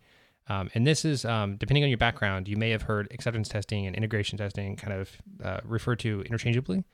Um, 0.48 0.70
and 0.74 0.86
this 0.86 1.04
is 1.04 1.24
um, 1.24 1.56
depending 1.56 1.82
on 1.82 1.90
your 1.90 1.98
background, 1.98 2.48
you 2.48 2.56
may 2.56 2.70
have 2.70 2.82
heard 2.82 3.08
acceptance 3.10 3.48
testing 3.48 3.86
and 3.86 3.96
integration 3.96 4.38
testing 4.38 4.76
kind 4.76 4.92
of 4.92 5.10
uh, 5.42 5.60
referred 5.64 5.98
to 6.00 6.22
interchangeably. 6.22 6.84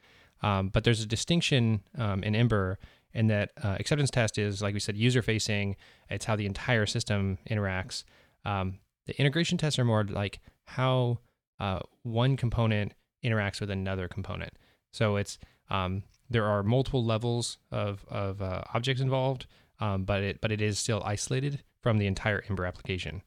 Um, 0.42 0.68
but 0.68 0.84
there's 0.84 1.02
a 1.02 1.06
distinction 1.06 1.82
um, 1.98 2.22
in 2.24 2.34
Ember 2.34 2.78
in 3.14 3.26
that 3.28 3.50
uh, 3.62 3.76
acceptance 3.78 4.10
test 4.10 4.38
is, 4.38 4.62
like 4.62 4.74
we 4.74 4.80
said, 4.80 4.96
user 4.96 5.22
facing. 5.22 5.76
It's 6.08 6.24
how 6.24 6.34
the 6.34 6.46
entire 6.46 6.86
system 6.86 7.38
interacts. 7.48 8.04
Um, 8.44 8.78
the 9.06 9.18
integration 9.20 9.58
tests 9.58 9.78
are 9.78 9.84
more 9.84 10.04
like 10.04 10.40
how 10.64 11.18
uh, 11.60 11.80
one 12.02 12.36
component 12.36 12.94
interacts 13.24 13.60
with 13.60 13.70
another 13.70 14.08
component. 14.08 14.52
So 14.92 15.16
it's 15.16 15.38
um, 15.70 16.02
there 16.32 16.46
are 16.46 16.62
multiple 16.62 17.04
levels 17.04 17.58
of 17.70 18.04
of 18.08 18.40
uh, 18.42 18.62
objects 18.74 19.00
involved, 19.00 19.46
um, 19.80 20.04
but 20.04 20.22
it 20.22 20.40
but 20.40 20.50
it 20.50 20.60
is 20.60 20.78
still 20.78 21.02
isolated 21.04 21.62
from 21.82 21.98
the 21.98 22.06
entire 22.06 22.42
Ember 22.48 22.64
application. 22.66 23.22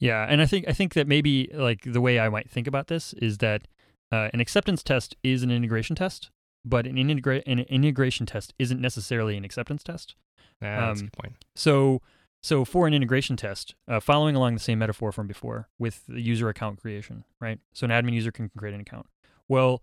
Yeah, 0.00 0.26
and 0.28 0.42
I 0.42 0.46
think 0.46 0.66
I 0.68 0.72
think 0.72 0.94
that 0.94 1.06
maybe 1.06 1.50
like 1.54 1.82
the 1.84 2.00
way 2.00 2.18
I 2.18 2.28
might 2.28 2.50
think 2.50 2.66
about 2.66 2.88
this 2.88 3.12
is 3.14 3.38
that 3.38 3.68
uh, 4.10 4.28
an 4.32 4.40
acceptance 4.40 4.82
test 4.82 5.16
is 5.22 5.42
an 5.42 5.50
integration 5.50 5.94
test, 5.96 6.30
but 6.64 6.86
an, 6.86 6.96
integra- 6.96 7.42
an 7.46 7.60
integration 7.60 8.26
test 8.26 8.52
isn't 8.58 8.80
necessarily 8.80 9.36
an 9.36 9.44
acceptance 9.44 9.82
test. 9.82 10.14
Ah, 10.60 10.88
that's 10.88 11.00
a 11.00 11.04
Um, 11.04 11.06
good 11.08 11.12
point. 11.12 11.44
So, 11.54 12.02
so 12.42 12.64
for 12.64 12.86
an 12.88 12.94
integration 12.94 13.36
test, 13.36 13.74
uh, 13.88 14.00
following 14.00 14.34
along 14.36 14.54
the 14.54 14.60
same 14.60 14.78
metaphor 14.80 15.12
from 15.12 15.26
before 15.28 15.68
with 15.78 16.04
the 16.08 16.20
user 16.20 16.48
account 16.48 16.80
creation, 16.82 17.24
right? 17.40 17.58
So 17.72 17.84
an 17.84 17.90
admin 17.90 18.12
user 18.12 18.32
can 18.32 18.50
create 18.58 18.74
an 18.74 18.80
account. 18.80 19.06
Well, 19.48 19.82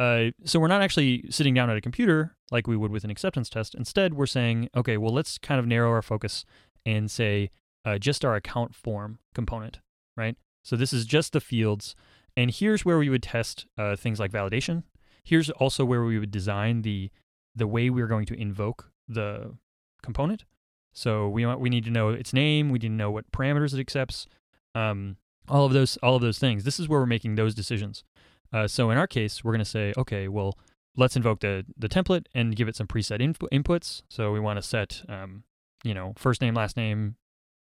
uh, 0.00 0.30
so 0.44 0.58
we're 0.58 0.66
not 0.66 0.80
actually 0.80 1.26
sitting 1.28 1.52
down 1.52 1.68
at 1.68 1.76
a 1.76 1.80
computer 1.80 2.34
like 2.50 2.66
we 2.66 2.74
would 2.74 2.90
with 2.90 3.04
an 3.04 3.10
acceptance 3.10 3.50
test. 3.50 3.74
Instead, 3.74 4.14
we're 4.14 4.24
saying, 4.24 4.70
okay, 4.74 4.96
well, 4.96 5.12
let's 5.12 5.36
kind 5.36 5.60
of 5.60 5.66
narrow 5.66 5.90
our 5.90 6.00
focus 6.00 6.46
and 6.86 7.10
say 7.10 7.50
uh, 7.84 7.98
just 7.98 8.24
our 8.24 8.34
account 8.34 8.74
form 8.74 9.18
component, 9.34 9.80
right? 10.16 10.36
So 10.62 10.74
this 10.74 10.94
is 10.94 11.04
just 11.04 11.34
the 11.34 11.40
fields, 11.40 11.94
and 12.34 12.50
here's 12.50 12.82
where 12.82 12.96
we 12.96 13.10
would 13.10 13.22
test 13.22 13.66
uh, 13.76 13.94
things 13.94 14.18
like 14.18 14.32
validation. 14.32 14.84
Here's 15.22 15.50
also 15.50 15.84
where 15.84 16.02
we 16.02 16.18
would 16.18 16.30
design 16.30 16.80
the 16.80 17.10
the 17.54 17.66
way 17.66 17.90
we're 17.90 18.06
going 18.06 18.26
to 18.26 18.40
invoke 18.40 18.90
the 19.06 19.54
component. 20.02 20.46
So 20.94 21.28
we 21.28 21.44
we 21.56 21.68
need 21.68 21.84
to 21.84 21.90
know 21.90 22.08
its 22.08 22.32
name. 22.32 22.70
We 22.70 22.78
need 22.78 22.88
to 22.88 22.94
know 22.94 23.10
what 23.10 23.30
parameters 23.32 23.74
it 23.74 23.80
accepts. 23.80 24.26
Um, 24.74 25.16
all 25.46 25.66
of 25.66 25.74
those 25.74 25.98
all 25.98 26.16
of 26.16 26.22
those 26.22 26.38
things. 26.38 26.64
This 26.64 26.80
is 26.80 26.88
where 26.88 27.00
we're 27.00 27.06
making 27.06 27.34
those 27.34 27.54
decisions. 27.54 28.02
Uh, 28.52 28.66
so 28.66 28.90
in 28.90 28.98
our 28.98 29.06
case, 29.06 29.44
we're 29.44 29.52
going 29.52 29.64
to 29.64 29.64
say, 29.64 29.92
okay, 29.96 30.28
well, 30.28 30.58
let's 30.96 31.16
invoke 31.16 31.40
the 31.40 31.64
the 31.76 31.88
template 31.88 32.26
and 32.34 32.56
give 32.56 32.68
it 32.68 32.76
some 32.76 32.86
preset 32.86 33.20
inf- 33.20 33.38
inputs. 33.52 34.02
So 34.08 34.32
we 34.32 34.40
want 34.40 34.56
to 34.58 34.62
set, 34.62 35.02
um, 35.08 35.44
you 35.84 35.94
know, 35.94 36.14
first 36.16 36.40
name, 36.40 36.54
last 36.54 36.76
name, 36.76 37.16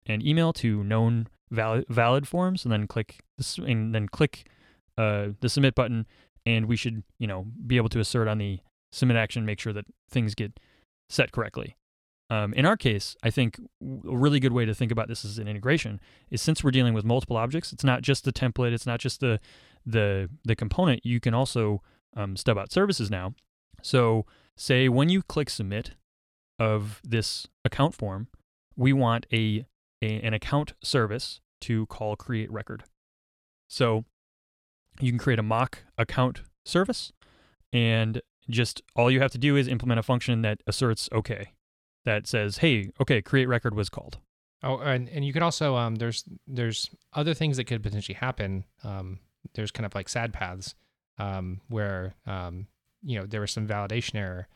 and 0.06 0.24
email 0.24 0.52
to 0.54 0.82
known 0.84 1.28
valid 1.50 1.84
valid 1.88 2.26
forms, 2.26 2.64
and 2.64 2.72
then 2.72 2.86
click 2.86 3.20
this, 3.36 3.58
and 3.58 3.94
then 3.94 4.08
click 4.08 4.48
uh, 4.96 5.28
the 5.40 5.48
submit 5.48 5.74
button, 5.74 6.06
and 6.46 6.66
we 6.66 6.76
should, 6.76 7.02
you 7.18 7.26
know, 7.26 7.46
be 7.66 7.76
able 7.76 7.88
to 7.90 8.00
assert 8.00 8.28
on 8.28 8.38
the 8.38 8.60
submit 8.92 9.16
action, 9.16 9.44
make 9.44 9.60
sure 9.60 9.72
that 9.72 9.84
things 10.08 10.34
get 10.34 10.58
set 11.08 11.32
correctly. 11.32 11.76
Um, 12.30 12.54
in 12.54 12.64
our 12.64 12.76
case, 12.76 13.16
I 13.24 13.30
think 13.30 13.58
a 13.58 14.16
really 14.16 14.38
good 14.38 14.52
way 14.52 14.64
to 14.64 14.72
think 14.72 14.92
about 14.92 15.08
this 15.08 15.24
as 15.24 15.38
an 15.38 15.48
integration 15.48 16.00
is 16.30 16.40
since 16.40 16.62
we're 16.62 16.70
dealing 16.70 16.94
with 16.94 17.04
multiple 17.04 17.36
objects, 17.36 17.72
it's 17.72 17.82
not 17.82 18.02
just 18.02 18.24
the 18.24 18.32
template, 18.32 18.72
it's 18.72 18.86
not 18.86 19.00
just 19.00 19.18
the 19.20 19.40
the 19.84 20.30
the 20.44 20.54
component. 20.54 21.04
You 21.04 21.18
can 21.18 21.34
also 21.34 21.82
um, 22.16 22.36
stub 22.36 22.56
out 22.56 22.70
services 22.70 23.10
now. 23.10 23.34
So, 23.82 24.26
say 24.56 24.88
when 24.88 25.08
you 25.08 25.22
click 25.22 25.50
submit 25.50 25.92
of 26.58 27.00
this 27.02 27.48
account 27.64 27.94
form, 27.96 28.28
we 28.76 28.92
want 28.92 29.26
a, 29.32 29.66
a 30.00 30.20
an 30.20 30.32
account 30.32 30.74
service 30.84 31.40
to 31.62 31.86
call 31.86 32.14
create 32.14 32.50
record. 32.52 32.84
So, 33.68 34.04
you 35.00 35.10
can 35.10 35.18
create 35.18 35.40
a 35.40 35.42
mock 35.42 35.80
account 35.98 36.42
service, 36.64 37.12
and 37.72 38.22
just 38.48 38.82
all 38.94 39.10
you 39.10 39.20
have 39.20 39.32
to 39.32 39.38
do 39.38 39.56
is 39.56 39.66
implement 39.66 39.98
a 39.98 40.04
function 40.04 40.42
that 40.42 40.60
asserts 40.68 41.08
okay 41.12 41.54
that 42.04 42.26
says, 42.26 42.58
"Hey, 42.58 42.90
okay, 43.00 43.22
create 43.22 43.46
record 43.46 43.74
was 43.74 43.88
called." 43.88 44.18
Oh, 44.62 44.78
and, 44.78 45.08
and 45.08 45.24
you 45.24 45.32
could 45.32 45.42
also 45.42 45.76
um, 45.76 45.96
there's 45.96 46.24
there's 46.46 46.90
other 47.14 47.34
things 47.34 47.56
that 47.56 47.64
could 47.64 47.82
potentially 47.82 48.16
happen. 48.16 48.64
Um, 48.84 49.20
there's 49.54 49.70
kind 49.70 49.86
of 49.86 49.94
like 49.94 50.08
sad 50.08 50.32
paths 50.32 50.74
um, 51.18 51.60
where 51.68 52.14
um, 52.26 52.66
you 53.02 53.18
know 53.18 53.26
there 53.26 53.40
was 53.40 53.52
some 53.52 53.66
validation 53.66 54.16
error, 54.16 54.48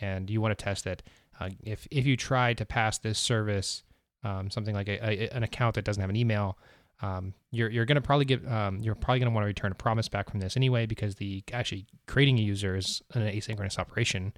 and 0.00 0.30
you 0.30 0.40
want 0.40 0.56
to 0.56 0.64
test 0.64 0.84
that 0.84 1.02
uh, 1.40 1.50
if 1.64 1.86
if 1.90 2.06
you 2.06 2.16
try 2.16 2.54
to 2.54 2.64
pass 2.64 2.98
this 2.98 3.18
service 3.18 3.82
um, 4.24 4.50
something 4.50 4.74
like 4.74 4.88
a, 4.88 5.04
a, 5.04 5.28
an 5.30 5.42
account 5.42 5.74
that 5.76 5.84
doesn't 5.84 6.00
have 6.00 6.10
an 6.10 6.16
email, 6.16 6.58
um, 7.02 7.34
you're 7.50 7.70
you're 7.70 7.84
gonna 7.84 8.00
probably 8.00 8.24
get 8.24 8.46
um, 8.50 8.78
you're 8.80 8.94
probably 8.94 9.20
gonna 9.20 9.30
want 9.30 9.44
to 9.44 9.48
return 9.48 9.72
a 9.72 9.76
promise 9.76 10.08
back 10.08 10.30
from 10.30 10.40
this 10.40 10.56
anyway 10.56 10.86
because 10.86 11.16
the 11.16 11.42
actually 11.52 11.86
creating 12.06 12.38
a 12.38 12.42
user 12.42 12.76
is 12.76 13.02
an 13.14 13.22
asynchronous 13.22 13.78
operation. 13.78 14.32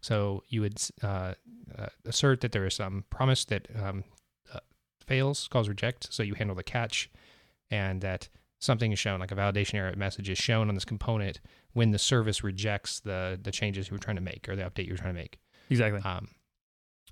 So 0.00 0.44
you 0.48 0.60
would 0.62 0.80
uh, 1.02 1.34
uh, 1.76 1.86
assert 2.04 2.40
that 2.42 2.52
there 2.52 2.66
is 2.66 2.74
some 2.74 3.04
promise 3.10 3.44
that 3.46 3.68
um, 3.80 4.04
uh, 4.52 4.60
fails, 5.06 5.48
calls 5.48 5.68
reject. 5.68 6.12
So 6.12 6.22
you 6.22 6.34
handle 6.34 6.56
the 6.56 6.62
catch, 6.62 7.10
and 7.70 8.00
that 8.00 8.28
something 8.60 8.92
is 8.92 8.98
shown, 8.98 9.20
like 9.20 9.32
a 9.32 9.36
validation 9.36 9.74
error 9.74 9.94
message 9.96 10.28
is 10.28 10.38
shown 10.38 10.68
on 10.68 10.74
this 10.74 10.84
component 10.84 11.40
when 11.72 11.90
the 11.90 11.98
service 11.98 12.42
rejects 12.42 13.00
the 13.00 13.38
the 13.42 13.50
changes 13.50 13.88
you 13.88 13.94
were 13.94 13.98
trying 13.98 14.16
to 14.16 14.22
make 14.22 14.48
or 14.48 14.56
the 14.56 14.62
update 14.62 14.86
you 14.86 14.92
were 14.92 14.98
trying 14.98 15.14
to 15.14 15.20
make. 15.20 15.38
Exactly. 15.70 16.00
Um, 16.00 16.28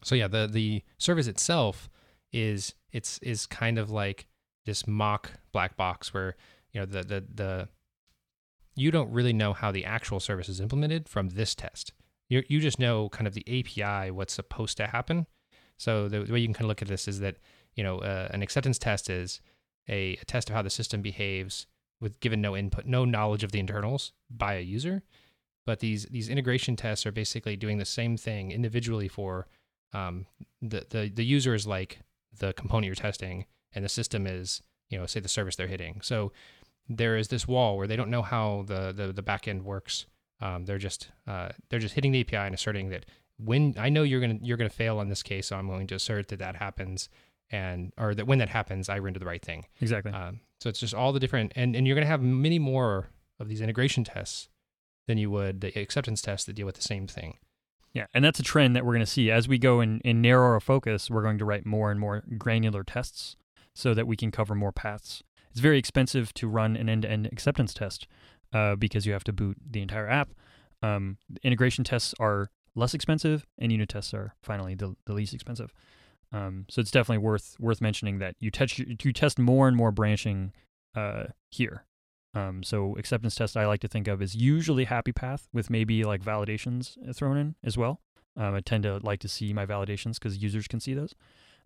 so 0.03 0.15
yeah, 0.15 0.29
the 0.29 0.49
the 0.51 0.83
service 0.99 1.27
itself 1.27 1.89
is 2.33 2.75
it's 2.93 3.19
is 3.19 3.47
kind 3.47 3.79
of 3.79 3.91
like 3.91 4.27
this 4.65 4.87
mock 4.87 5.33
black 5.53 5.77
box 5.77 6.13
where 6.13 6.37
you 6.73 6.81
know 6.81 6.87
the 6.87 7.03
the 7.03 7.25
the 7.35 7.69
you 8.75 8.91
don't 8.91 9.11
really 9.11 9.33
know 9.33 9.53
how 9.53 9.73
the 9.73 9.85
actual 9.85 10.21
service 10.21 10.49
is 10.49 10.61
implemented 10.61 11.09
from 11.09 11.31
this 11.31 11.55
test. 11.55 11.93
You 12.29 12.43
you 12.49 12.61
just 12.61 12.79
know 12.79 13.09
kind 13.09 13.27
of 13.27 13.35
the 13.35 13.45
API 13.47 14.11
what's 14.11 14.35
supposed 14.35 14.77
to 14.79 14.87
happen. 14.87 15.27
So 15.79 16.09
the, 16.09 16.21
the 16.21 16.33
way 16.33 16.41
you 16.41 16.47
can 16.47 16.55
kind 16.55 16.65
of 16.65 16.69
look 16.69 16.83
at 16.83 16.89
this 16.89 17.07
is 17.09 17.21
that 17.21 17.37
you 17.75 17.85
know 17.85 17.99
uh, 17.99 18.29
an 18.31 18.43
acceptance 18.43 18.79
test 18.79 19.11
is 19.11 19.41
a, 19.89 20.19
a 20.21 20.25
test 20.25 20.49
of 20.49 20.57
how 20.57 20.63
the 20.63 20.71
system 20.71 21.03
behaves 21.03 21.67
with 22.01 22.21
given 22.21 22.41
no 22.41 22.57
input, 22.57 22.87
no 22.87 23.05
knowledge 23.05 23.45
of 23.45 23.53
the 23.53 23.59
internals 23.59 24.13
by 24.31 24.55
a 24.55 24.61
user. 24.61 25.03
But 25.65 25.81
these 25.81 26.07
these 26.07 26.29
integration 26.29 26.77
tests 26.77 27.07
are 27.07 27.13
basically 27.13 27.57
doing 27.57 27.79
the 27.79 27.85
same 27.85 28.17
thing 28.17 28.53
individually 28.53 29.09
for 29.09 29.47
um, 29.93 30.27
the 30.63 30.87
the 30.89 31.11
the 31.13 31.25
user 31.25 31.55
is 31.55 31.67
like 31.67 32.01
the 32.39 32.53
component 32.53 32.87
you're 32.87 32.95
testing, 32.95 33.47
and 33.75 33.85
the 33.85 33.89
system 33.89 34.27
is 34.27 34.63
you 34.89 34.99
know 34.99 35.07
say 35.07 35.21
the 35.21 35.29
service 35.29 35.57
they're 35.57 35.67
hitting. 35.67 36.01
So 36.03 36.33
there 36.89 37.17
is 37.17 37.29
this 37.29 37.49
wall 37.49 37.77
where 37.77 37.89
they 37.89 37.97
don't 37.97 38.11
know 38.11 38.23
how 38.23 38.65
the 38.67 38.93
the, 38.93 39.13
the 39.13 39.23
back 39.23 39.49
end 39.49 39.65
works. 39.65 40.07
Um, 40.41 40.65
they're 40.65 40.79
just 40.79 41.09
uh, 41.27 41.51
they're 41.69 41.81
just 41.81 41.95
hitting 41.95 42.13
the 42.13 42.21
API 42.21 42.37
and 42.37 42.55
asserting 42.55 42.91
that 42.91 43.07
when 43.39 43.75
I 43.79 43.89
know 43.89 44.03
you're 44.03 44.21
gonna 44.21 44.39
you're 44.43 44.57
gonna 44.57 44.71
fail 44.71 44.99
on 44.99 45.09
this 45.09 45.23
case, 45.23 45.49
so 45.49 45.57
I'm 45.57 45.69
going 45.69 45.87
to 45.89 45.95
assert 45.95 46.29
that 46.29 46.39
that 46.39 46.57
happens, 46.57 47.09
and 47.51 47.93
or 47.99 48.15
that 48.15 48.27
when 48.27 48.39
that 48.39 48.49
happens, 48.49 48.89
I 48.89 48.99
render 48.99 49.19
the 49.19 49.27
right 49.27 49.45
thing. 49.45 49.65
exactly. 49.81 50.13
Um, 50.13 50.41
so 50.61 50.69
it's 50.69 50.81
just 50.81 50.95
all 50.95 51.13
the 51.13 51.21
different, 51.21 51.53
and, 51.55 51.77
and 51.77 51.87
you're 51.87 51.95
going 51.95 52.07
to 52.07 52.11
have 52.11 52.23
many 52.23 52.59
more 52.59 53.11
of 53.39 53.49
these 53.49 53.61
integration 53.61 54.05
tests 54.05 54.49
than 55.07 55.19
you 55.19 55.31
would 55.31 55.61
the 55.61 55.79
acceptance 55.79 56.23
tests 56.23 56.47
that 56.47 56.55
deal 56.55 56.67
with 56.67 56.77
the 56.77 56.83
same 56.83 57.07
thing. 57.07 57.37
Yeah, 57.93 58.07
and 58.13 58.25
that's 58.25 58.41
a 58.41 58.43
trend 58.43 58.77
that 58.77 58.85
we're 58.85 58.93
going 58.93 59.05
to 59.05 59.11
see 59.11 59.31
as 59.31 59.49
we 59.49 59.59
go 59.59 59.81
and, 59.81 60.03
and 60.05 60.21
narrow 60.21 60.53
our 60.53 60.61
focus. 60.61 61.11
We're 61.11 61.23
going 61.23 61.39
to 61.39 61.45
write 61.45 61.65
more 61.65 61.91
and 61.91 61.99
more 61.99 62.25
granular 62.37 62.85
tests 62.85 63.37
so 63.75 63.95
that 63.95 64.07
we 64.07 64.17
can 64.17 64.31
cover 64.31 64.55
more 64.55 64.73
paths. 64.73 65.23
It's 65.51 65.61
very 65.61 65.79
expensive 65.79 66.35
to 66.35 66.49
run 66.49 66.77
an 66.77 66.89
end-to-end 66.89 67.27
acceptance 67.33 67.73
test 67.73 68.07
uh, 68.57 68.75
because 68.77 69.05
you 69.05 69.13
have 69.13 69.25
to 69.25 69.33
boot 69.33 69.57
the 69.71 69.83
entire 69.83 70.09
app. 70.09 70.31
Um, 70.83 71.19
integration 71.43 71.85
tests 71.85 72.15
are 72.19 72.51
less 72.75 72.95
expensive, 72.95 73.47
and 73.59 73.71
unit 73.71 73.91
tests 73.91 74.15
are 74.15 74.35
finally 74.43 74.75
the, 74.75 74.97
the 75.05 75.13
least 75.13 75.35
expensive. 75.35 75.73
Um, 76.33 76.65
so 76.71 76.81
it's 76.81 76.91
definitely 76.91 77.25
worth 77.25 77.57
worth 77.59 77.81
mentioning 77.81 78.19
that 78.19 78.35
you 78.41 78.51
test 78.51 78.79
you 78.79 79.13
test 79.13 79.39
more 79.39 79.69
and 79.69 79.77
more 79.77 79.93
branching 79.93 80.53
uh, 80.95 81.25
here. 81.51 81.85
Um, 82.35 82.63
so 82.63 82.97
acceptance 82.99 83.35
test 83.35 83.57
I 83.57 83.67
like 83.67 83.81
to 83.81 83.89
think 83.89 84.09
of 84.09 84.21
is 84.21 84.35
usually 84.35 84.85
happy 84.85 85.13
path 85.13 85.49
with 85.53 85.71
maybe 85.71 86.05
like 86.05 86.23
validations 86.23 86.97
thrown 87.15 87.37
in 87.37 87.55
as 87.63 87.77
well. 87.79 88.01
Um, 88.37 88.55
I 88.55 88.61
tend 88.61 88.83
to 88.83 88.99
like 89.03 89.21
to 89.21 89.29
see 89.29 89.53
my 89.53 89.65
validations 89.67 90.15
because 90.15 90.43
users 90.43 90.67
can 90.67 90.81
see 90.81 90.95
those. 90.95 91.15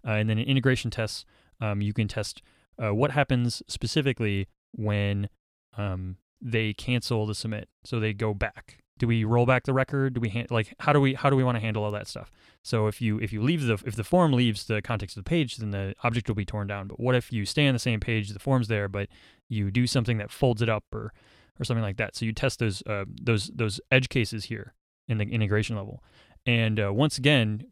Uh, 0.06 0.12
and 0.12 0.28
then 0.28 0.38
in 0.38 0.46
integration 0.46 0.90
tests, 0.90 1.24
um, 1.60 1.80
you 1.80 1.92
can 1.92 2.06
test 2.08 2.42
uh, 2.82 2.94
what 2.94 3.10
happens 3.10 3.62
specifically 3.66 4.46
when 4.72 5.28
um, 5.76 6.16
they 6.40 6.72
cancel 6.72 7.26
the 7.26 7.34
submit. 7.34 7.68
So 7.84 8.00
they 8.00 8.12
go 8.12 8.34
back. 8.34 8.78
Do 8.98 9.06
we 9.06 9.24
roll 9.24 9.46
back 9.46 9.64
the 9.64 9.72
record? 9.72 10.14
Do 10.14 10.20
we 10.20 10.28
han- 10.28 10.46
like 10.50 10.74
how 10.80 10.92
do 10.92 11.00
we 11.00 11.14
how 11.14 11.30
do 11.30 11.36
we 11.36 11.44
want 11.44 11.56
to 11.56 11.60
handle 11.60 11.82
all 11.84 11.90
that 11.92 12.06
stuff? 12.06 12.30
So 12.62 12.86
if 12.86 13.00
you 13.00 13.18
if 13.18 13.32
you 13.32 13.42
leave 13.42 13.64
the 13.64 13.74
if 13.86 13.96
the 13.96 14.04
form 14.04 14.32
leaves 14.32 14.66
the 14.66 14.82
context 14.82 15.16
of 15.16 15.24
the 15.24 15.28
page, 15.28 15.56
then 15.56 15.70
the 15.70 15.94
object 16.04 16.28
will 16.28 16.34
be 16.34 16.44
torn 16.44 16.66
down. 16.66 16.88
But 16.88 17.00
what 17.00 17.14
if 17.14 17.32
you 17.32 17.46
stay 17.46 17.66
on 17.66 17.72
the 17.72 17.78
same 17.78 18.00
page, 18.00 18.30
the 18.30 18.38
form's 18.38 18.68
there, 18.68 18.88
but 18.88 19.08
you 19.48 19.70
do 19.70 19.86
something 19.86 20.18
that 20.18 20.30
folds 20.30 20.60
it 20.60 20.68
up 20.68 20.84
or 20.92 21.12
or 21.58 21.64
something 21.64 21.82
like 21.82 21.96
that? 21.96 22.14
So 22.14 22.26
you 22.26 22.32
test 22.32 22.58
those 22.58 22.82
uh, 22.86 23.04
those 23.08 23.50
those 23.54 23.80
edge 23.90 24.10
cases 24.10 24.44
here 24.44 24.74
in 25.08 25.16
the 25.16 25.24
integration 25.24 25.76
level. 25.76 26.02
And 26.46 26.78
uh, 26.80 26.92
once 26.92 27.18
again, 27.18 27.64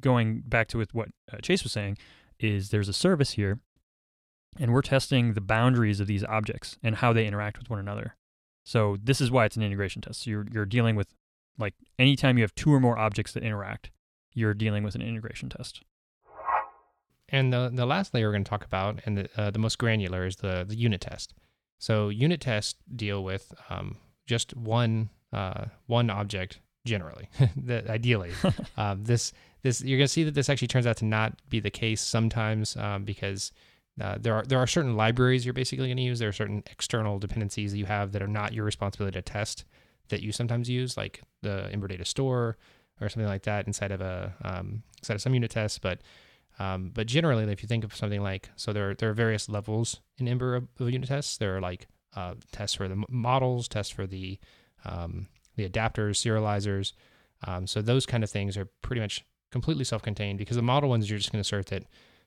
going 0.00 0.42
back 0.46 0.68
to 0.68 0.78
with 0.78 0.94
what 0.94 1.08
uh, 1.32 1.38
Chase 1.38 1.62
was 1.62 1.72
saying, 1.72 1.98
is 2.38 2.70
there's 2.70 2.88
a 2.88 2.92
service 2.92 3.32
here, 3.32 3.60
and 4.58 4.72
we're 4.72 4.82
testing 4.82 5.34
the 5.34 5.40
boundaries 5.40 6.00
of 6.00 6.06
these 6.06 6.24
objects 6.24 6.78
and 6.82 6.96
how 6.96 7.12
they 7.12 7.26
interact 7.26 7.58
with 7.58 7.70
one 7.70 7.78
another. 7.78 8.16
So 8.64 8.96
this 9.02 9.20
is 9.20 9.30
why 9.30 9.44
it's 9.44 9.56
an 9.56 9.62
integration 9.62 10.02
test. 10.02 10.22
So 10.22 10.30
you're 10.30 10.46
you're 10.50 10.66
dealing 10.66 10.96
with 10.96 11.14
like 11.58 11.74
anytime 11.98 12.36
you 12.36 12.44
have 12.44 12.54
two 12.54 12.72
or 12.72 12.80
more 12.80 12.98
objects 12.98 13.32
that 13.32 13.42
interact, 13.42 13.90
you're 14.34 14.54
dealing 14.54 14.82
with 14.82 14.94
an 14.94 15.02
integration 15.02 15.48
test. 15.48 15.82
And 17.28 17.52
the 17.52 17.70
the 17.72 17.86
last 17.86 18.14
layer 18.14 18.26
we're 18.26 18.32
going 18.32 18.44
to 18.44 18.50
talk 18.50 18.64
about, 18.64 19.00
and 19.04 19.18
the 19.18 19.28
uh, 19.36 19.50
the 19.50 19.58
most 19.58 19.78
granular, 19.78 20.26
is 20.26 20.36
the 20.36 20.64
the 20.66 20.76
unit 20.76 21.00
test. 21.00 21.34
So 21.78 22.08
unit 22.08 22.40
tests 22.40 22.74
deal 22.94 23.22
with 23.22 23.52
um, 23.68 23.96
just 24.26 24.56
one 24.56 25.10
uh, 25.32 25.66
one 25.86 26.10
object 26.10 26.60
generally, 26.84 27.28
the, 27.56 27.88
ideally. 27.90 28.32
um, 28.76 29.04
this 29.04 29.32
this 29.62 29.82
you're 29.82 29.98
going 29.98 30.06
to 30.06 30.12
see 30.12 30.24
that 30.24 30.34
this 30.34 30.48
actually 30.48 30.68
turns 30.68 30.86
out 30.86 30.96
to 30.98 31.04
not 31.04 31.34
be 31.48 31.60
the 31.60 31.70
case 31.70 32.00
sometimes 32.00 32.76
um, 32.76 33.04
because 33.04 33.52
uh, 34.00 34.18
there 34.20 34.34
are 34.34 34.42
there 34.42 34.58
are 34.58 34.66
certain 34.66 34.96
libraries 34.96 35.44
you're 35.44 35.54
basically 35.54 35.86
going 35.86 35.96
to 35.96 36.02
use. 36.02 36.18
There 36.18 36.28
are 36.28 36.32
certain 36.32 36.62
external 36.70 37.18
dependencies 37.18 37.72
that 37.72 37.78
you 37.78 37.86
have 37.86 38.12
that 38.12 38.22
are 38.22 38.28
not 38.28 38.52
your 38.52 38.64
responsibility 38.64 39.16
to 39.18 39.22
test 39.22 39.64
that 40.08 40.22
you 40.22 40.32
sometimes 40.32 40.68
use, 40.68 40.96
like 40.96 41.22
the 41.42 41.68
Ember 41.72 41.88
Data 41.88 42.04
Store 42.04 42.56
or 43.00 43.08
something 43.08 43.28
like 43.28 43.42
that 43.42 43.66
inside 43.66 43.92
of 43.92 44.00
a 44.00 44.34
um, 44.42 44.82
inside 44.98 45.14
of 45.14 45.22
some 45.22 45.34
unit 45.34 45.50
tests. 45.50 45.78
But 45.78 46.00
um, 46.58 46.90
but 46.94 47.06
generally, 47.06 47.50
if 47.50 47.62
you 47.62 47.68
think 47.68 47.84
of 47.84 47.94
something 47.94 48.22
like 48.22 48.50
so, 48.56 48.72
there 48.72 48.90
are, 48.90 48.94
there 48.94 49.10
are 49.10 49.14
various 49.14 49.48
levels 49.48 50.00
in 50.18 50.28
Ember 50.28 50.56
of, 50.56 50.68
of 50.78 50.90
unit 50.90 51.08
tests. 51.08 51.36
There 51.36 51.56
are 51.56 51.60
like 51.60 51.86
uh, 52.14 52.34
tests 52.52 52.76
for 52.76 52.88
the 52.88 53.02
models, 53.08 53.68
tests 53.68 53.92
for 53.92 54.06
the 54.06 54.38
um, 54.84 55.28
the 55.56 55.68
adapters, 55.68 56.16
serializers. 56.20 56.92
Um, 57.46 57.66
so 57.66 57.82
those 57.82 58.06
kind 58.06 58.24
of 58.24 58.30
things 58.30 58.56
are 58.56 58.68
pretty 58.82 59.00
much 59.00 59.24
completely 59.52 59.84
self-contained 59.84 60.38
because 60.38 60.56
the 60.56 60.62
model 60.62 60.88
ones 60.88 61.08
you're 61.08 61.18
just 61.18 61.32
going 61.32 61.38
to 61.42 61.46
assert 61.46 61.66
that 61.66 61.84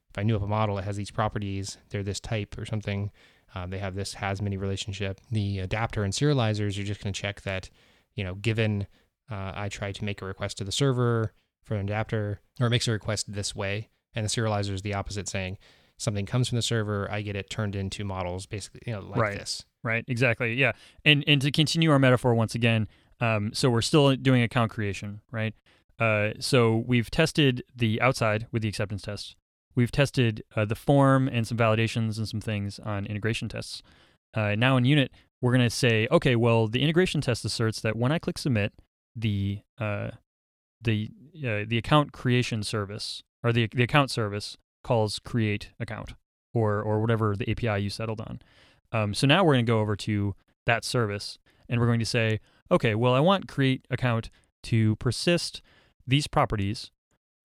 if 0.10 0.18
I 0.18 0.24
knew 0.24 0.36
of 0.36 0.44
a 0.44 0.48
model 0.48 0.76
that 0.76 0.86
has 0.86 0.98
these 0.98 1.12
properties, 1.12 1.78
they're 1.90 2.04
this 2.04 2.20
type 2.20 2.58
or 2.58 2.66
something. 2.66 3.12
Um, 3.56 3.70
they 3.70 3.80
have 3.80 3.96
this 3.96 4.14
has 4.16 4.42
many 4.42 4.58
relationship. 4.58 5.20
The 5.32 5.60
adapter 5.60 6.04
and 6.04 6.14
serializers, 6.14 6.78
you're 6.78 6.86
just 6.86 7.04
going 7.04 7.14
to 7.14 7.20
check 7.20 7.42
that, 7.42 7.70
you 8.16 8.24
know, 8.24 8.36
given 8.36 8.88
uh, 9.32 9.54
I 9.56 9.70
try 9.70 9.92
to 9.92 10.06
make 10.06 10.22
a 10.22 10.26
request 10.26 10.58
to 10.60 10.64
the 10.64 10.72
server 10.72 11.34
for 11.64 11.76
an 11.76 11.82
adapter, 11.82 12.42
or 12.60 12.68
it 12.68 12.70
makes 12.72 12.88
a 12.88 12.92
request 12.92 13.32
this 13.32 13.56
way, 13.56 13.90
and 14.16 14.26
the 14.26 14.30
serializer 14.30 14.74
is 14.74 14.82
the 14.82 14.94
opposite, 14.94 15.28
saying 15.28 15.58
something 15.98 16.26
comes 16.26 16.50
from 16.50 16.56
the 16.56 16.62
server, 16.62 17.10
I 17.12 17.22
get 17.22 17.36
it 17.36 17.50
turned 17.50 17.76
into 17.76 18.04
models, 18.04 18.46
basically, 18.46 18.82
you 18.88 18.94
know, 18.94 19.02
like 19.02 19.20
right. 19.20 19.38
this. 19.38 19.66
Right. 19.84 20.04
Exactly. 20.08 20.54
Yeah. 20.54 20.74
And 21.06 21.24
and 21.28 21.42
to 21.42 21.52
continue 21.52 21.92
our 21.92 22.00
metaphor 22.00 22.34
once 22.34 22.56
again, 22.56 22.88
um, 23.22 23.52
so 23.54 23.70
we're 23.70 23.82
still 23.82 24.16
doing 24.16 24.42
account 24.42 24.72
creation, 24.72 25.22
right? 25.32 25.54
Uh, 26.00 26.32
so 26.40 26.84
we've 26.88 27.12
tested 27.12 27.64
the 27.76 28.02
outside 28.02 28.48
with 28.52 28.62
the 28.62 28.70
acceptance 28.70 29.02
test. 29.02 29.36
We've 29.80 29.94
tested 29.94 30.44
uh, 30.58 30.66
the 30.66 30.76
form 30.76 31.30
and 31.30 31.48
some 31.48 31.58
validations 31.58 32.18
and 32.18 32.28
some 32.28 32.42
things 32.42 32.80
on 32.80 33.06
integration 33.06 33.48
tests. 33.48 33.82
Uh, 34.34 34.54
now 34.56 34.76
in 34.76 34.84
unit, 34.84 35.10
we're 35.40 35.54
going 35.54 35.64
to 35.64 35.70
say, 35.70 36.06
okay, 36.12 36.36
well, 36.36 36.68
the 36.68 36.82
integration 36.82 37.22
test 37.22 37.46
asserts 37.46 37.80
that 37.80 37.96
when 37.96 38.12
I 38.12 38.20
click 38.20 38.38
submit, 38.38 38.74
the 39.16 39.62
uh, 39.80 40.10
the 40.82 41.10
uh, 41.38 41.64
the 41.66 41.78
account 41.78 42.12
creation 42.12 42.62
service 42.62 43.24
or 43.42 43.54
the 43.54 43.70
the 43.74 43.84
account 43.84 44.12
service 44.12 44.58
calls 44.84 45.18
create 45.18 45.70
account 45.80 46.12
or 46.54 46.82
or 46.82 47.00
whatever 47.00 47.38
the 47.38 47.50
API 47.50 47.82
you 47.82 47.90
settled 47.90 48.20
on. 48.20 48.42
Um, 48.92 49.14
so 49.14 49.28
now 49.28 49.46
we're 49.46 49.54
going 49.54 49.66
to 49.66 49.72
go 49.72 49.80
over 49.80 49.96
to 49.96 50.36
that 50.66 50.84
service 50.84 51.40
and 51.70 51.80
we're 51.80 51.88
going 51.88 52.02
to 52.02 52.06
say, 52.06 52.42
okay, 52.70 52.96
well, 52.96 53.14
I 53.14 53.22
want 53.22 53.48
create 53.48 53.86
account 53.90 54.30
to 54.64 54.98
persist 54.98 55.62
these 56.06 56.28
properties 56.28 56.92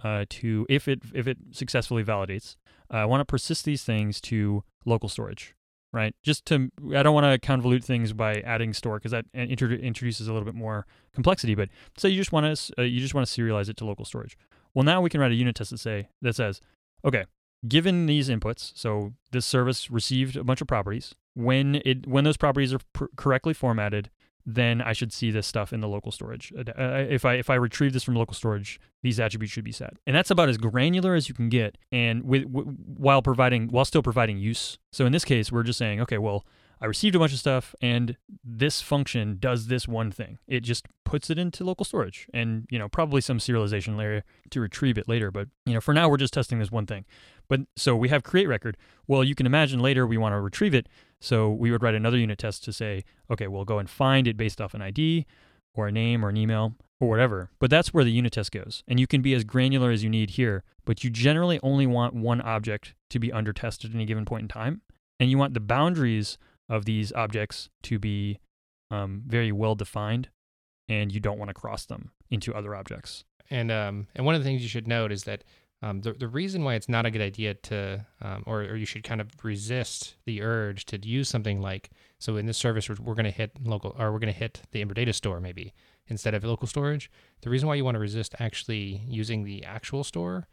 uh, 0.04 0.26
to 0.28 0.66
if 0.68 0.87
it 0.87 1.00
if 1.14 1.26
it 1.26 1.38
successfully 1.50 2.04
validates. 2.04 2.56
Uh, 2.92 2.99
I 2.99 3.04
want 3.06 3.23
to 3.23 3.25
persist 3.25 3.64
these 3.64 3.82
things 3.82 4.20
to 4.20 4.62
local 4.84 5.08
storage, 5.08 5.54
right? 5.92 6.14
Just 6.23 6.44
to 6.46 6.70
I 6.94 7.02
don't 7.02 7.14
want 7.14 7.42
to 7.42 7.44
convolute 7.44 7.82
things 7.82 8.12
by 8.12 8.34
adding 8.42 8.75
store 8.75 8.99
because 8.99 9.12
that 9.12 9.25
introduces 9.34 10.28
a 10.28 10.32
little 10.32 10.44
bit 10.44 10.54
more 10.54 10.87
complexity. 11.14 11.54
But 11.54 11.70
say 11.96 12.11
you 12.11 12.18
just 12.18 12.32
want 12.32 12.56
to 12.56 12.75
uh, 12.78 12.82
you 12.82 13.00
just 13.00 13.14
want 13.14 13.26
to 13.26 13.42
serialize 13.42 13.68
it 13.68 13.76
to 13.78 13.87
local 13.87 14.04
storage. 14.04 14.37
Well, 14.75 14.84
now 14.84 15.00
we 15.00 15.08
can 15.08 15.20
write 15.20 15.32
a 15.32 15.37
unit 15.37 15.56
test 15.56 15.70
that 15.70 15.78
say 15.78 16.08
that 16.20 16.37
says, 16.37 16.61
okay, 17.04 17.25
given 17.66 18.06
these 18.06 18.28
inputs, 18.28 18.73
so 18.76 19.14
this 19.32 19.46
service 19.46 19.90
received 19.90 20.37
a 20.37 20.44
bunch 20.44 20.61
of 20.61 20.66
properties. 20.66 21.14
When 21.34 21.80
it 21.84 22.06
when 22.06 22.25
those 22.25 22.37
properties 22.37 22.75
are 22.75 22.80
pr- 22.92 23.06
correctly 23.16 23.54
formatted, 23.54 24.11
then 24.46 24.82
I 24.82 24.92
should 24.92 25.12
see 25.12 25.30
this 25.30 25.46
stuff 25.46 25.72
in 25.72 25.80
the 25.80 25.88
local 25.88 26.12
storage. 26.12 26.52
Uh, 26.56 26.72
if 27.08 27.24
I 27.24 27.34
if 27.34 27.48
I 27.48 27.54
retrieve 27.54 27.92
this 27.92 28.04
from 28.04 28.14
local 28.14 28.34
storage, 28.34 28.80
these 29.02 29.18
attributes 29.18 29.52
should 29.52 29.64
be 29.64 29.72
set, 29.72 29.94
and 30.06 30.14
that's 30.14 30.30
about 30.30 30.48
as 30.48 30.58
granular 30.58 31.14
as 31.14 31.28
you 31.28 31.34
can 31.34 31.48
get, 31.48 31.78
and 31.90 32.24
with 32.24 32.42
w- 32.44 32.76
while 32.96 33.22
providing 33.22 33.68
while 33.68 33.84
still 33.84 34.02
providing 34.02 34.38
use. 34.38 34.78
So 34.92 35.06
in 35.06 35.12
this 35.12 35.24
case, 35.24 35.50
we're 35.50 35.62
just 35.62 35.78
saying, 35.78 36.00
okay, 36.02 36.18
well, 36.18 36.44
I 36.80 36.86
received 36.86 37.14
a 37.14 37.18
bunch 37.18 37.32
of 37.32 37.38
stuff, 37.38 37.74
and 37.80 38.16
this 38.44 38.82
function 38.82 39.38
does 39.40 39.68
this 39.68 39.88
one 39.88 40.10
thing. 40.10 40.38
It 40.46 40.60
just 40.60 40.86
puts 41.04 41.30
it 41.30 41.38
into 41.38 41.64
local 41.64 41.84
storage, 41.84 42.28
and 42.34 42.66
you 42.70 42.78
know 42.78 42.88
probably 42.88 43.22
some 43.22 43.38
serialization 43.38 43.96
layer 43.96 44.24
to 44.50 44.61
retrieve 44.61 44.98
it 44.98 45.09
later. 45.09 45.30
But 45.30 45.48
you 45.64 45.72
know 45.72 45.80
for 45.80 45.94
now, 45.94 46.09
we're 46.09 46.18
just 46.18 46.35
testing 46.35 46.59
this 46.59 46.70
one 46.70 46.87
thing. 46.87 47.07
But 47.48 47.61
so 47.76 47.94
we 47.96 48.09
have 48.09 48.22
create 48.22 48.48
record. 48.48 48.76
Well, 49.07 49.24
you 49.24 49.35
can 49.35 49.46
imagine 49.46 49.80
later 49.80 50.07
we 50.07 50.16
want 50.16 50.33
to 50.35 50.40
retrieve 50.40 50.74
it. 50.74 50.88
So 51.20 51.50
we 51.50 51.70
would 51.70 51.83
write 51.83 51.94
another 51.94 52.18
unit 52.18 52.38
test 52.38 52.64
to 52.64 52.72
say, 52.72 53.04
okay, 53.30 53.48
we'll 53.48 53.64
go 53.64 53.78
and 53.78 53.88
find 53.88 54.26
it 54.26 54.37
based 54.37 54.61
off 54.61 54.74
an 54.74 54.83
ID 54.83 55.26
or 55.74 55.88
a 55.88 55.92
name 55.92 56.24
or 56.24 56.28
an 56.28 56.37
email 56.37 56.74
or 57.00 57.09
whatever. 57.09 57.50
But 57.59 57.70
that's 57.70 57.92
where 57.92 58.04
the 58.04 58.11
unit 58.11 58.33
test 58.33 58.52
goes. 58.52 58.83
And 58.87 59.00
you 59.00 59.07
can 59.07 59.22
be 59.22 59.35
as 59.35 59.44
granular 59.44 59.90
as 59.90 60.02
you 60.02 60.11
need 60.11 60.30
here, 60.30 60.64
but 60.85 61.02
you 61.04 61.11
generally 61.11 61.61
only 61.62 61.87
want 61.87 62.14
one 62.14 62.40
object 62.40 62.94
to 63.11 63.18
be 63.18 63.33
under 63.33 63.52
tested 63.52 63.90
at 63.90 63.94
any 63.94 64.04
given 64.04 64.24
point 64.24 64.42
in 64.42 64.48
time. 64.48 64.83
And 65.18 65.30
you 65.30 65.38
want 65.38 65.54
the 65.54 65.61
boundaries 65.61 66.38
of 66.68 66.85
these 66.85 67.12
objects 67.12 67.68
to 67.85 67.98
be 67.98 68.38
um, 68.90 69.22
very 69.26 69.52
well 69.52 69.74
defined, 69.74 70.28
and 70.88 71.12
you 71.12 71.20
don't 71.20 71.38
want 71.38 71.48
to 71.48 71.54
cross 71.54 71.85
them 71.87 72.11
into 72.30 72.54
other 72.54 72.74
objects. 72.74 73.24
And 73.50 73.70
um, 73.70 74.09
and 74.14 74.24
one 74.24 74.35
of 74.35 74.40
the 74.40 74.44
things 74.44 74.62
you 74.62 74.68
should 74.68 74.88
note 74.88 75.12
is 75.12 75.24
that 75.24 75.44
um, 75.85 76.01
the, 76.01 76.14
the 76.14 76.29
reason 76.29 76.64
why 76.64 76.77
it's 76.77 76.88
not 76.88 77.05
a 77.05 77.11
good 77.11 77.20
idea 77.20 77.53
to, 77.53 78.07
um, 78.23 78.42
or, 78.47 78.62
or 78.62 78.77
you 78.77 78.87
should 78.87 79.05
kind 79.05 79.20
of 79.20 79.29
resist 79.42 80.14
the 80.25 80.40
urge 80.40 80.87
to 80.87 81.07
use 81.07 81.29
something 81.29 81.61
like, 81.61 81.90
so 82.18 82.38
in 82.38 82.47
this 82.47 82.57
service, 82.57 82.88
we're, 82.88 82.97
we're 83.03 83.14
going 83.14 83.27
to 83.27 83.31
hit 83.31 83.53
local, 83.62 83.94
or 83.99 84.11
we're 84.11 84.18
going 84.18 84.33
to 84.33 84.38
hit 84.38 84.62
the 84.73 84.81
Ember 84.81 84.94
Data 84.94 85.12
Store 85.12 85.40
maybe 85.40 85.75
instead 86.07 86.33
of 86.33 86.42
local 86.42 86.66
storage. 86.66 87.11
The 87.42 87.51
reason 87.51 87.68
why 87.68 87.75
you 87.75 87.85
want 87.85 87.97
to 87.97 88.01
resist 88.01 88.35
actually 88.38 89.03
using 89.07 89.44
the 89.44 89.62
actual 89.62 90.05
store 90.05 90.49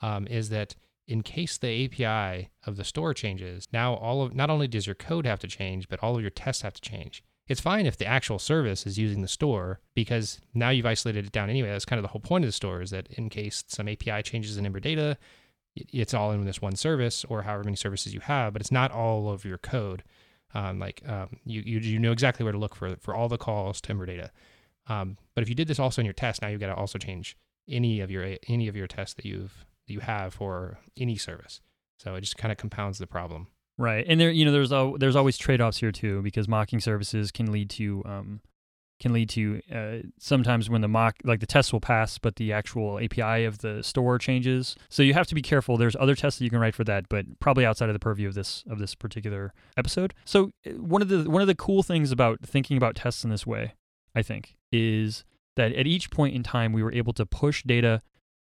um, 0.00 0.26
is 0.26 0.48
that 0.48 0.74
in 1.06 1.22
case 1.22 1.58
the 1.58 1.84
API 1.84 2.50
of 2.66 2.76
the 2.76 2.82
store 2.82 3.14
changes, 3.14 3.68
now 3.72 3.94
all 3.94 4.22
of, 4.22 4.34
not 4.34 4.50
only 4.50 4.66
does 4.66 4.88
your 4.88 4.96
code 4.96 5.26
have 5.26 5.38
to 5.40 5.46
change, 5.46 5.88
but 5.88 6.02
all 6.02 6.16
of 6.16 6.22
your 6.22 6.30
tests 6.30 6.62
have 6.62 6.74
to 6.74 6.80
change. 6.80 7.22
It's 7.48 7.60
fine 7.60 7.86
if 7.86 7.96
the 7.96 8.06
actual 8.06 8.38
service 8.38 8.86
is 8.86 8.98
using 8.98 9.20
the 9.20 9.28
store 9.28 9.80
because 9.94 10.40
now 10.54 10.70
you've 10.70 10.86
isolated 10.86 11.26
it 11.26 11.32
down 11.32 11.50
anyway. 11.50 11.70
That's 11.70 11.84
kind 11.84 11.98
of 11.98 12.02
the 12.02 12.08
whole 12.08 12.20
point 12.20 12.44
of 12.44 12.48
the 12.48 12.52
store 12.52 12.82
is 12.82 12.90
that 12.90 13.08
in 13.08 13.28
case 13.28 13.64
some 13.66 13.88
API 13.88 14.22
changes 14.22 14.56
in 14.56 14.64
Ember 14.64 14.80
data, 14.80 15.18
it's 15.74 16.14
all 16.14 16.32
in 16.32 16.44
this 16.44 16.62
one 16.62 16.76
service 16.76 17.24
or 17.24 17.42
however 17.42 17.64
many 17.64 17.76
services 17.76 18.14
you 18.14 18.20
have, 18.20 18.52
but 18.52 18.62
it's 18.62 18.70
not 18.70 18.92
all 18.92 19.30
of 19.30 19.44
your 19.44 19.58
code. 19.58 20.04
Um, 20.54 20.78
like 20.78 21.02
um, 21.08 21.28
you, 21.44 21.62
you, 21.64 21.78
you 21.80 21.98
know 21.98 22.12
exactly 22.12 22.44
where 22.44 22.52
to 22.52 22.58
look 22.58 22.76
for 22.76 22.94
for 22.96 23.14
all 23.14 23.28
the 23.28 23.38
calls 23.38 23.80
to 23.82 23.90
Ember 23.90 24.06
data. 24.06 24.30
Um, 24.86 25.16
but 25.34 25.42
if 25.42 25.48
you 25.48 25.54
did 25.54 25.68
this 25.68 25.78
also 25.78 26.02
in 26.02 26.06
your 26.06 26.12
test, 26.12 26.42
now 26.42 26.48
you've 26.48 26.60
got 26.60 26.66
to 26.66 26.74
also 26.74 26.98
change 26.98 27.36
any 27.68 28.00
of 28.00 28.10
your 28.10 28.36
any 28.48 28.68
of 28.68 28.76
your 28.76 28.86
tests 28.86 29.14
that 29.14 29.24
you've 29.24 29.64
that 29.86 29.92
you 29.92 30.00
have 30.00 30.34
for 30.34 30.78
any 30.96 31.16
service. 31.16 31.60
So 31.98 32.14
it 32.14 32.20
just 32.20 32.36
kind 32.36 32.52
of 32.52 32.58
compounds 32.58 32.98
the 32.98 33.06
problem. 33.06 33.48
Right, 33.78 34.04
and 34.06 34.20
there, 34.20 34.30
you 34.30 34.44
know, 34.44 34.52
there's 34.52 34.72
al- 34.72 34.98
there's 34.98 35.16
always 35.16 35.38
trade 35.38 35.60
offs 35.60 35.78
here 35.78 35.92
too 35.92 36.22
because 36.22 36.46
mocking 36.46 36.80
services 36.80 37.30
can 37.30 37.50
lead 37.50 37.70
to 37.70 38.02
um, 38.04 38.40
can 39.02 39.12
lead 39.12 39.28
to 39.30 39.60
uh, 39.74 40.06
sometimes 40.18 40.70
when 40.70 40.80
the 40.80 40.88
mock 40.88 41.16
like 41.24 41.40
the 41.40 41.46
test 41.46 41.72
will 41.72 41.80
pass, 41.80 42.18
but 42.18 42.36
the 42.36 42.52
actual 42.52 42.98
API 43.00 43.44
of 43.44 43.58
the 43.58 43.82
store 43.82 44.18
changes. 44.18 44.76
So 44.88 45.02
you 45.02 45.14
have 45.14 45.26
to 45.26 45.34
be 45.34 45.42
careful. 45.42 45.76
There's 45.76 45.96
other 45.96 46.14
tests 46.14 46.38
that 46.38 46.44
you 46.44 46.50
can 46.50 46.60
write 46.60 46.74
for 46.74 46.84
that, 46.84 47.08
but 47.08 47.26
probably 47.40 47.66
outside 47.66 47.88
of 47.88 47.94
the 47.94 47.98
purview 47.98 48.28
of 48.28 48.34
this 48.34 48.62
of 48.70 48.78
this 48.78 48.94
particular 48.94 49.52
episode. 49.76 50.14
So 50.24 50.52
uh, 50.66 50.70
one 50.72 51.02
of 51.02 51.08
the 51.08 51.28
one 51.28 51.42
of 51.42 51.48
the 51.48 51.54
cool 51.54 51.82
things 51.82 52.12
about 52.12 52.40
thinking 52.46 52.76
about 52.76 52.94
tests 52.94 53.24
in 53.24 53.30
this 53.30 53.46
way, 53.46 53.74
I 54.14 54.22
think, 54.22 54.56
is 54.70 55.24
that 55.56 55.72
at 55.72 55.86
each 55.86 56.10
point 56.10 56.34
in 56.34 56.42
time 56.42 56.72
we 56.72 56.82
were 56.82 56.92
able 56.92 57.12
to 57.14 57.26
push 57.26 57.62
data 57.64 58.00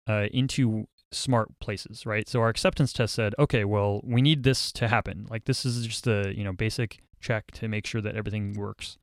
uh, 0.08 0.26
into 0.32 0.86
smart 1.12 1.58
places, 1.60 2.06
right? 2.06 2.28
So 2.28 2.40
our 2.40 2.48
acceptance 2.48 2.92
test 2.92 3.14
said, 3.14 3.34
okay, 3.38 3.64
well, 3.64 4.00
we 4.04 4.22
need 4.22 4.42
this 4.42 4.72
to 4.72 4.88
happen. 4.88 5.26
Like 5.30 5.44
this 5.44 5.64
is 5.64 5.86
just 5.86 6.06
a 6.06 6.32
you 6.36 6.44
know 6.44 6.52
basic 6.52 7.00
check 7.20 7.50
to 7.52 7.68
make 7.68 7.86
sure 7.86 8.00
that 8.00 8.16
everything 8.16 8.54
works. 8.54 8.96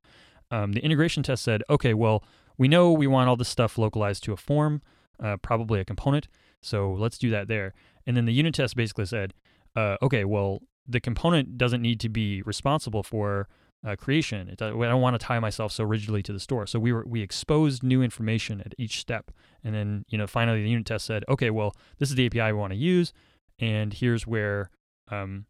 Um, 0.49 0.73
the 0.73 0.83
integration 0.83 1.23
test 1.23 1.43
said, 1.43 1.63
okay, 1.69 1.93
well, 1.93 2.23
we 2.57 2.67
know 2.67 2.91
we 2.91 3.07
want 3.07 3.29
all 3.29 3.35
this 3.35 3.49
stuff 3.49 3.77
localized 3.77 4.23
to 4.23 4.33
a 4.33 4.37
form, 4.37 4.81
uh, 5.21 5.37
probably 5.37 5.79
a 5.79 5.85
component. 5.85 6.27
So 6.61 6.91
let's 6.93 7.17
do 7.17 7.29
that 7.29 7.47
there. 7.47 7.73
And 8.05 8.15
then 8.15 8.25
the 8.25 8.33
unit 8.33 8.55
test 8.55 8.75
basically 8.75 9.05
said, 9.05 9.33
uh, 9.75 9.97
okay, 10.01 10.23
well, 10.25 10.61
the 10.87 10.99
component 10.99 11.57
doesn't 11.57 11.81
need 11.81 11.99
to 11.99 12.09
be 12.09 12.41
responsible 12.43 13.03
for 13.03 13.47
uh, 13.87 13.95
creation. 13.95 14.49
It, 14.49 14.61
I 14.61 14.69
don't 14.69 15.01
want 15.01 15.19
to 15.19 15.25
tie 15.25 15.39
myself 15.39 15.71
so 15.71 15.83
rigidly 15.85 16.21
to 16.23 16.33
the 16.33 16.39
store. 16.39 16.67
So 16.67 16.77
we 16.77 16.91
were 16.91 17.05
we 17.07 17.21
exposed 17.21 17.83
new 17.83 18.01
information 18.01 18.61
at 18.61 18.73
each 18.77 18.99
step, 18.99 19.31
and 19.63 19.73
then 19.73 20.03
you 20.09 20.17
know 20.17 20.27
finally 20.27 20.61
the 20.61 20.69
unit 20.69 20.85
test 20.85 21.05
said, 21.05 21.23
okay, 21.29 21.49
well 21.49 21.73
this 21.97 22.09
is 22.09 22.15
the 22.15 22.25
API 22.25 22.51
we 22.51 22.59
want 22.59 22.73
to 22.73 22.77
use, 22.77 23.13
and 23.59 23.93
here's 23.93 24.27
where 24.27 24.69
um, 25.09 25.45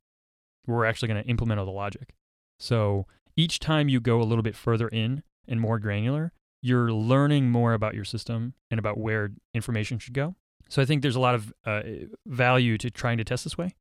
we're 0.67 0.85
actually 0.85 1.07
going 1.07 1.23
to 1.23 1.29
implement 1.29 1.59
all 1.59 1.65
the 1.65 1.71
logic. 1.71 2.13
So 2.59 3.07
each 3.35 3.59
time 3.59 3.89
you 3.89 3.99
go 3.99 4.21
a 4.21 4.23
little 4.25 4.43
bit 4.43 4.55
further 4.55 4.87
in 4.87 5.23
and 5.47 5.59
more 5.59 5.79
granular, 5.79 6.31
you're 6.61 6.91
learning 6.91 7.49
more 7.49 7.73
about 7.73 7.95
your 7.95 8.05
system 8.05 8.53
and 8.69 8.79
about 8.79 8.99
where 8.99 9.31
information 9.53 9.97
should 9.97 10.13
go. 10.13 10.35
So 10.69 10.81
I 10.81 10.85
think 10.85 11.01
there's 11.01 11.15
a 11.15 11.19
lot 11.19 11.35
of 11.35 11.53
uh, 11.65 11.81
value 12.25 12.77
to 12.79 12.91
trying 12.91 13.17
to 13.17 13.23
test 13.23 13.45
this 13.45 13.57
way. 13.57 13.75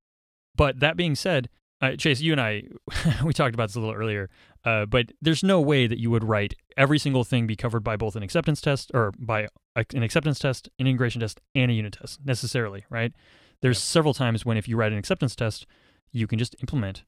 But 0.54 0.80
that 0.80 0.96
being 0.96 1.14
said, 1.14 1.48
uh, 1.80 1.96
Chase, 1.96 2.20
you 2.20 2.32
and 2.32 2.40
I, 2.40 2.62
we 3.24 3.32
talked 3.32 3.54
about 3.54 3.68
this 3.68 3.76
a 3.76 3.80
little 3.80 3.94
earlier, 3.94 4.30
uh, 4.64 4.86
but 4.86 5.12
there's 5.20 5.42
no 5.42 5.60
way 5.60 5.86
that 5.86 5.98
you 5.98 6.10
would 6.10 6.24
write 6.24 6.54
every 6.76 6.98
single 6.98 7.24
thing 7.24 7.46
be 7.46 7.56
covered 7.56 7.84
by 7.84 7.96
both 7.96 8.16
an 8.16 8.22
acceptance 8.22 8.60
test 8.60 8.90
or 8.94 9.12
by 9.18 9.48
an 9.74 10.02
acceptance 10.02 10.38
test, 10.38 10.68
an 10.78 10.86
integration 10.86 11.20
test, 11.20 11.40
and 11.54 11.70
a 11.70 11.74
unit 11.74 11.98
test 12.00 12.20
necessarily, 12.24 12.84
right? 12.88 13.12
There's 13.60 13.82
several 13.82 14.14
times 14.14 14.44
when 14.44 14.56
if 14.56 14.68
you 14.68 14.76
write 14.76 14.92
an 14.92 14.98
acceptance 14.98 15.34
test, 15.36 15.66
you 16.12 16.26
can 16.26 16.38
just 16.38 16.56
implement 16.60 17.04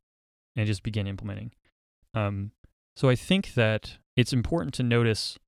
and 0.57 0.67
just 0.67 0.83
begin 0.83 1.07
implementing. 1.07 1.53
Um, 2.15 2.53
so 2.97 3.09
I 3.09 3.15
think 3.15 3.55
that 3.55 3.99
it's 4.17 4.33
important 4.33 4.75
to 4.75 4.83
notice 4.83 5.39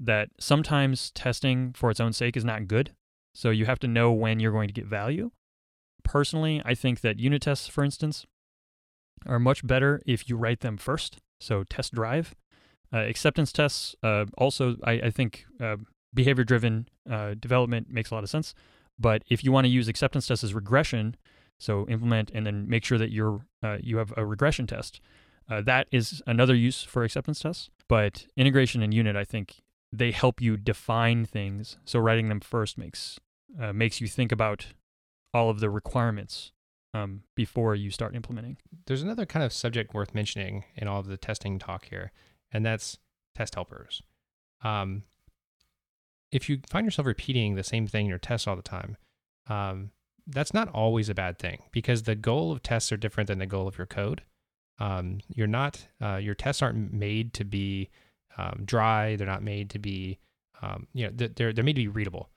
that 0.00 0.28
sometimes 0.38 1.10
testing 1.12 1.72
for 1.72 1.90
its 1.90 2.00
own 2.00 2.12
sake 2.12 2.36
is 2.36 2.44
not 2.44 2.68
good. 2.68 2.94
So 3.34 3.50
you 3.50 3.66
have 3.66 3.78
to 3.80 3.88
know 3.88 4.12
when 4.12 4.40
you're 4.40 4.52
going 4.52 4.68
to 4.68 4.74
get 4.74 4.86
value. 4.86 5.30
Personally, 6.02 6.62
I 6.64 6.74
think 6.74 7.00
that 7.00 7.18
unit 7.18 7.42
tests, 7.42 7.68
for 7.68 7.84
instance, 7.84 8.26
are 9.26 9.38
much 9.38 9.66
better 9.66 10.02
if 10.06 10.28
you 10.28 10.36
write 10.36 10.60
them 10.60 10.76
first. 10.76 11.18
So 11.40 11.64
test 11.64 11.94
drive. 11.94 12.34
Uh, 12.92 12.98
acceptance 12.98 13.52
tests 13.52 13.94
uh, 14.02 14.24
also, 14.36 14.76
I, 14.82 14.92
I 14.92 15.10
think 15.10 15.44
uh, 15.60 15.76
behavior 16.14 16.44
driven 16.44 16.88
uh, 17.10 17.34
development 17.38 17.90
makes 17.90 18.10
a 18.10 18.14
lot 18.14 18.24
of 18.24 18.30
sense. 18.30 18.54
But 18.98 19.22
if 19.28 19.44
you 19.44 19.52
want 19.52 19.66
to 19.66 19.70
use 19.70 19.88
acceptance 19.88 20.26
tests 20.26 20.42
as 20.42 20.54
regression, 20.54 21.16
so 21.58 21.86
implement 21.88 22.30
and 22.32 22.46
then 22.46 22.68
make 22.68 22.84
sure 22.84 22.98
that 22.98 23.10
you're 23.10 23.40
uh, 23.62 23.78
you 23.80 23.98
have 23.98 24.12
a 24.16 24.24
regression 24.24 24.66
test. 24.66 25.00
Uh, 25.50 25.60
that 25.62 25.86
is 25.90 26.22
another 26.26 26.54
use 26.54 26.82
for 26.82 27.04
acceptance 27.04 27.40
tests. 27.40 27.70
But 27.88 28.26
integration 28.36 28.82
and 28.82 28.92
unit, 28.92 29.16
I 29.16 29.24
think 29.24 29.62
they 29.92 30.10
help 30.10 30.40
you 30.40 30.56
define 30.56 31.24
things. 31.24 31.78
So 31.84 31.98
writing 31.98 32.28
them 32.28 32.40
first 32.40 32.78
makes 32.78 33.18
makes 33.72 34.00
you 34.00 34.08
think 34.08 34.30
about 34.30 34.66
all 35.34 35.50
of 35.50 35.60
the 35.60 35.70
requirements 35.70 36.52
um, 36.94 37.22
before 37.34 37.74
you 37.74 37.90
start 37.90 38.14
implementing. 38.14 38.56
There's 38.86 39.02
another 39.02 39.26
kind 39.26 39.44
of 39.44 39.52
subject 39.52 39.94
worth 39.94 40.14
mentioning 40.14 40.64
in 40.76 40.88
all 40.88 41.00
of 41.00 41.06
the 41.06 41.16
testing 41.16 41.58
talk 41.58 41.86
here, 41.86 42.12
and 42.52 42.64
that's 42.64 42.98
test 43.34 43.54
helpers. 43.54 44.02
Um, 44.62 45.04
if 46.30 46.48
you 46.48 46.60
find 46.68 46.84
yourself 46.84 47.06
repeating 47.06 47.54
the 47.54 47.64
same 47.64 47.86
thing 47.86 48.06
in 48.06 48.10
your 48.10 48.18
tests 48.18 48.46
all 48.46 48.56
the 48.56 48.62
time, 48.62 48.96
um, 49.48 49.90
that's 50.26 50.52
not 50.52 50.68
always 50.68 51.08
a 51.08 51.14
bad 51.14 51.38
thing 51.38 51.62
because 51.72 52.02
the 52.02 52.14
goal 52.14 52.52
of 52.52 52.62
tests 52.62 52.92
are 52.92 52.96
different 52.96 53.28
than 53.28 53.38
the 53.38 53.46
goal 53.46 53.66
of 53.66 53.78
your 53.78 53.86
code. 53.86 54.22
Um, 54.78 55.20
you're 55.34 55.46
not 55.46 55.88
uh, 56.02 56.16
your 56.16 56.34
tests 56.34 56.62
aren't 56.62 56.92
made 56.92 57.32
to 57.34 57.44
be 57.44 57.90
um, 58.36 58.62
dry. 58.64 59.16
They're 59.16 59.26
not 59.26 59.42
made 59.42 59.70
to 59.70 59.78
be 59.78 60.18
um, 60.62 60.86
you 60.92 61.06
know 61.06 61.12
they're 61.14 61.52
they're 61.52 61.64
made 61.64 61.76
to 61.76 61.82
be 61.82 61.88
readable. 61.88 62.28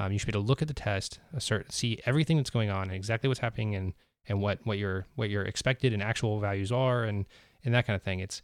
Um, 0.00 0.12
you 0.12 0.18
should 0.18 0.28
be 0.28 0.30
able 0.30 0.44
to 0.44 0.48
look 0.48 0.62
at 0.62 0.68
the 0.68 0.72
test, 0.72 1.18
assert, 1.34 1.72
see 1.72 2.00
everything 2.06 2.38
that's 2.38 2.48
going 2.48 2.70
on 2.70 2.84
and 2.84 2.94
exactly 2.94 3.28
what's 3.28 3.40
happening 3.40 3.74
and 3.74 3.92
and 4.26 4.40
what 4.40 4.58
what 4.64 4.78
your 4.78 5.06
what 5.14 5.28
your 5.28 5.42
expected 5.42 5.92
and 5.92 6.02
actual 6.02 6.40
values 6.40 6.72
are 6.72 7.04
and 7.04 7.26
and 7.64 7.74
that 7.74 7.86
kind 7.86 7.94
of 7.94 8.02
thing. 8.02 8.20
It's 8.20 8.40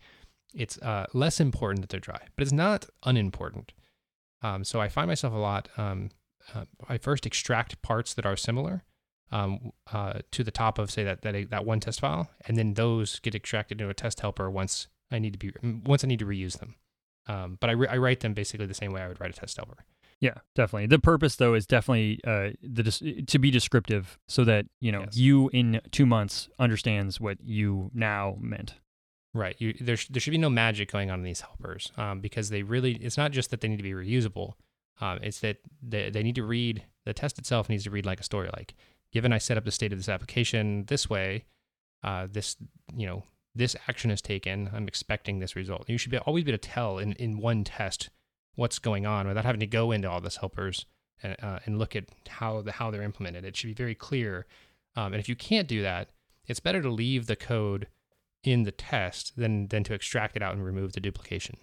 it's 0.54 0.76
uh, 0.82 1.06
less 1.14 1.40
important 1.40 1.80
that 1.80 1.88
they're 1.88 1.98
dry, 1.98 2.20
but 2.36 2.42
it's 2.42 2.52
not 2.52 2.84
unimportant. 3.04 3.72
Um, 4.42 4.64
so 4.64 4.82
I 4.82 4.90
find 4.90 5.08
myself 5.08 5.32
a 5.32 5.38
lot. 5.38 5.70
Um, 5.78 6.10
uh, 6.54 6.66
I 6.90 6.98
first 6.98 7.24
extract 7.24 7.80
parts 7.80 8.12
that 8.12 8.26
are 8.26 8.36
similar 8.36 8.84
um, 9.32 9.72
uh, 9.90 10.20
to 10.32 10.44
the 10.44 10.50
top 10.50 10.78
of 10.78 10.90
say 10.90 11.04
that 11.04 11.22
that 11.22 11.48
that 11.48 11.64
one 11.64 11.80
test 11.80 12.00
file, 12.00 12.28
and 12.46 12.58
then 12.58 12.74
those 12.74 13.18
get 13.20 13.34
extracted 13.34 13.80
into 13.80 13.90
a 13.90 13.94
test 13.94 14.20
helper 14.20 14.50
once 14.50 14.88
I 15.10 15.18
need 15.20 15.32
to 15.32 15.38
be 15.38 15.52
once 15.62 16.04
I 16.04 16.06
need 16.06 16.18
to 16.18 16.26
reuse 16.26 16.58
them. 16.58 16.74
Um, 17.28 17.56
but 17.60 17.70
I, 17.70 17.72
re- 17.72 17.88
I 17.88 17.96
write 17.96 18.20
them 18.20 18.34
basically 18.34 18.66
the 18.66 18.74
same 18.74 18.92
way 18.92 19.00
I 19.00 19.08
would 19.08 19.20
write 19.20 19.30
a 19.30 19.40
test 19.40 19.56
helper. 19.56 19.84
Yeah, 20.20 20.34
definitely. 20.54 20.86
The 20.86 20.98
purpose 20.98 21.36
though 21.36 21.54
is 21.54 21.66
definitely 21.66 22.20
uh, 22.26 22.50
the 22.62 23.24
to 23.26 23.38
be 23.38 23.50
descriptive, 23.50 24.18
so 24.28 24.44
that 24.44 24.66
you 24.80 24.90
know 24.90 25.00
yes. 25.00 25.16
you 25.16 25.50
in 25.52 25.80
two 25.90 26.06
months 26.06 26.48
understands 26.58 27.20
what 27.20 27.38
you 27.42 27.90
now 27.92 28.36
meant. 28.40 28.74
Right. 29.34 29.56
You, 29.58 29.74
there, 29.78 29.98
there 30.08 30.20
should 30.20 30.30
be 30.30 30.38
no 30.38 30.48
magic 30.48 30.90
going 30.90 31.10
on 31.10 31.18
in 31.18 31.24
these 31.24 31.42
helpers 31.42 31.92
um, 31.98 32.20
because 32.20 32.48
they 32.48 32.62
really. 32.62 32.92
It's 32.94 33.18
not 33.18 33.32
just 33.32 33.50
that 33.50 33.60
they 33.60 33.68
need 33.68 33.76
to 33.76 33.82
be 33.82 33.92
reusable. 33.92 34.54
Um, 34.98 35.18
it's 35.22 35.40
that 35.40 35.58
they, 35.82 36.08
they 36.08 36.22
need 36.22 36.36
to 36.36 36.44
read 36.44 36.84
the 37.04 37.12
test 37.12 37.38
itself 37.38 37.68
needs 37.68 37.84
to 37.84 37.90
read 37.90 38.06
like 38.06 38.20
a 38.20 38.24
story. 38.24 38.48
Like, 38.56 38.74
given 39.12 39.32
I 39.34 39.38
set 39.38 39.58
up 39.58 39.64
the 39.64 39.70
state 39.70 39.92
of 39.92 39.98
this 39.98 40.08
application 40.08 40.84
this 40.86 41.10
way, 41.10 41.44
uh, 42.02 42.28
this 42.30 42.56
you 42.96 43.06
know 43.06 43.24
this 43.54 43.76
action 43.88 44.10
is 44.10 44.22
taken. 44.22 44.70
I'm 44.72 44.88
expecting 44.88 45.38
this 45.38 45.54
result. 45.54 45.88
You 45.88 45.98
should 45.98 46.10
be, 46.10 46.18
always 46.18 46.44
be 46.44 46.52
able 46.52 46.58
to 46.58 46.68
tell 46.68 46.98
in 46.98 47.12
in 47.12 47.38
one 47.38 47.62
test 47.64 48.08
what's 48.56 48.78
going 48.78 49.06
on 49.06 49.28
without 49.28 49.44
having 49.44 49.60
to 49.60 49.66
go 49.66 49.92
into 49.92 50.10
all 50.10 50.20
this 50.20 50.36
helpers 50.36 50.86
and, 51.22 51.36
uh, 51.42 51.60
and 51.64 51.78
look 51.78 51.94
at 51.94 52.04
how 52.28 52.60
the 52.62 52.72
how 52.72 52.90
they're 52.90 53.02
implemented. 53.02 53.44
It 53.44 53.56
should 53.56 53.68
be 53.68 53.74
very 53.74 53.94
clear. 53.94 54.46
Um, 54.96 55.12
and 55.12 55.20
if 55.20 55.28
you 55.28 55.36
can't 55.36 55.68
do 55.68 55.82
that, 55.82 56.10
it's 56.46 56.60
better 56.60 56.82
to 56.82 56.90
leave 56.90 57.26
the 57.26 57.36
code 57.36 57.88
in 58.42 58.64
the 58.64 58.72
test 58.72 59.36
than 59.36 59.68
than 59.68 59.84
to 59.84 59.94
extract 59.94 60.36
it 60.36 60.42
out 60.42 60.54
and 60.54 60.64
remove 60.64 60.92
the 60.92 61.00
duplication. 61.00 61.56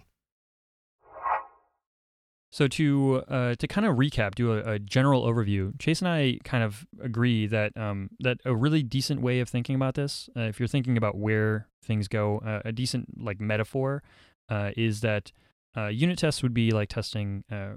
So 2.54 2.68
to 2.68 3.24
uh, 3.28 3.54
to 3.56 3.66
kind 3.66 3.84
of 3.84 3.96
recap, 3.96 4.36
do 4.36 4.52
a, 4.52 4.74
a, 4.74 4.78
general 4.78 5.24
overview. 5.24 5.76
Chase 5.80 6.00
and 6.00 6.08
I 6.08 6.38
kind 6.44 6.62
of 6.62 6.86
agree 7.02 7.48
that 7.48 7.76
um, 7.76 8.10
that 8.20 8.38
a 8.44 8.54
really 8.54 8.84
decent 8.84 9.20
way 9.20 9.40
of 9.40 9.48
thinking 9.48 9.74
about 9.74 9.96
this, 9.96 10.28
uh, 10.36 10.42
if 10.42 10.60
you're 10.60 10.68
thinking 10.68 10.96
about 10.96 11.16
where 11.16 11.66
things 11.82 12.06
go, 12.06 12.38
uh, 12.46 12.60
a 12.64 12.70
decent 12.70 13.20
like 13.20 13.40
metaphor 13.40 14.04
uh, 14.48 14.70
is 14.76 15.00
that 15.00 15.32
uh, 15.76 15.86
unit 15.88 16.18
tests 16.18 16.42
would 16.42 16.54
be 16.54 16.70
like 16.70 16.88
testing 16.88 17.44
uh, 17.50 17.74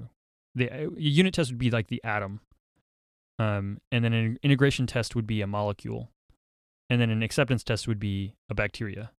the 0.57 0.71
uh, 0.71 0.89
unit 0.97 1.33
test 1.33 1.51
would 1.51 1.59
be 1.59 1.71
like 1.71 1.87
the 1.87 2.03
atom, 2.03 2.41
um, 3.39 3.79
and 3.91 4.03
then 4.03 4.13
an 4.13 4.39
integration 4.43 4.87
test 4.87 5.15
would 5.15 5.27
be 5.27 5.41
a 5.41 5.47
molecule, 5.47 6.09
and 6.89 6.99
then 6.99 7.09
an 7.09 7.23
acceptance 7.23 7.63
test 7.63 7.87
would 7.87 7.99
be 7.99 8.35
a 8.49 8.55
bacteria. 8.55 9.11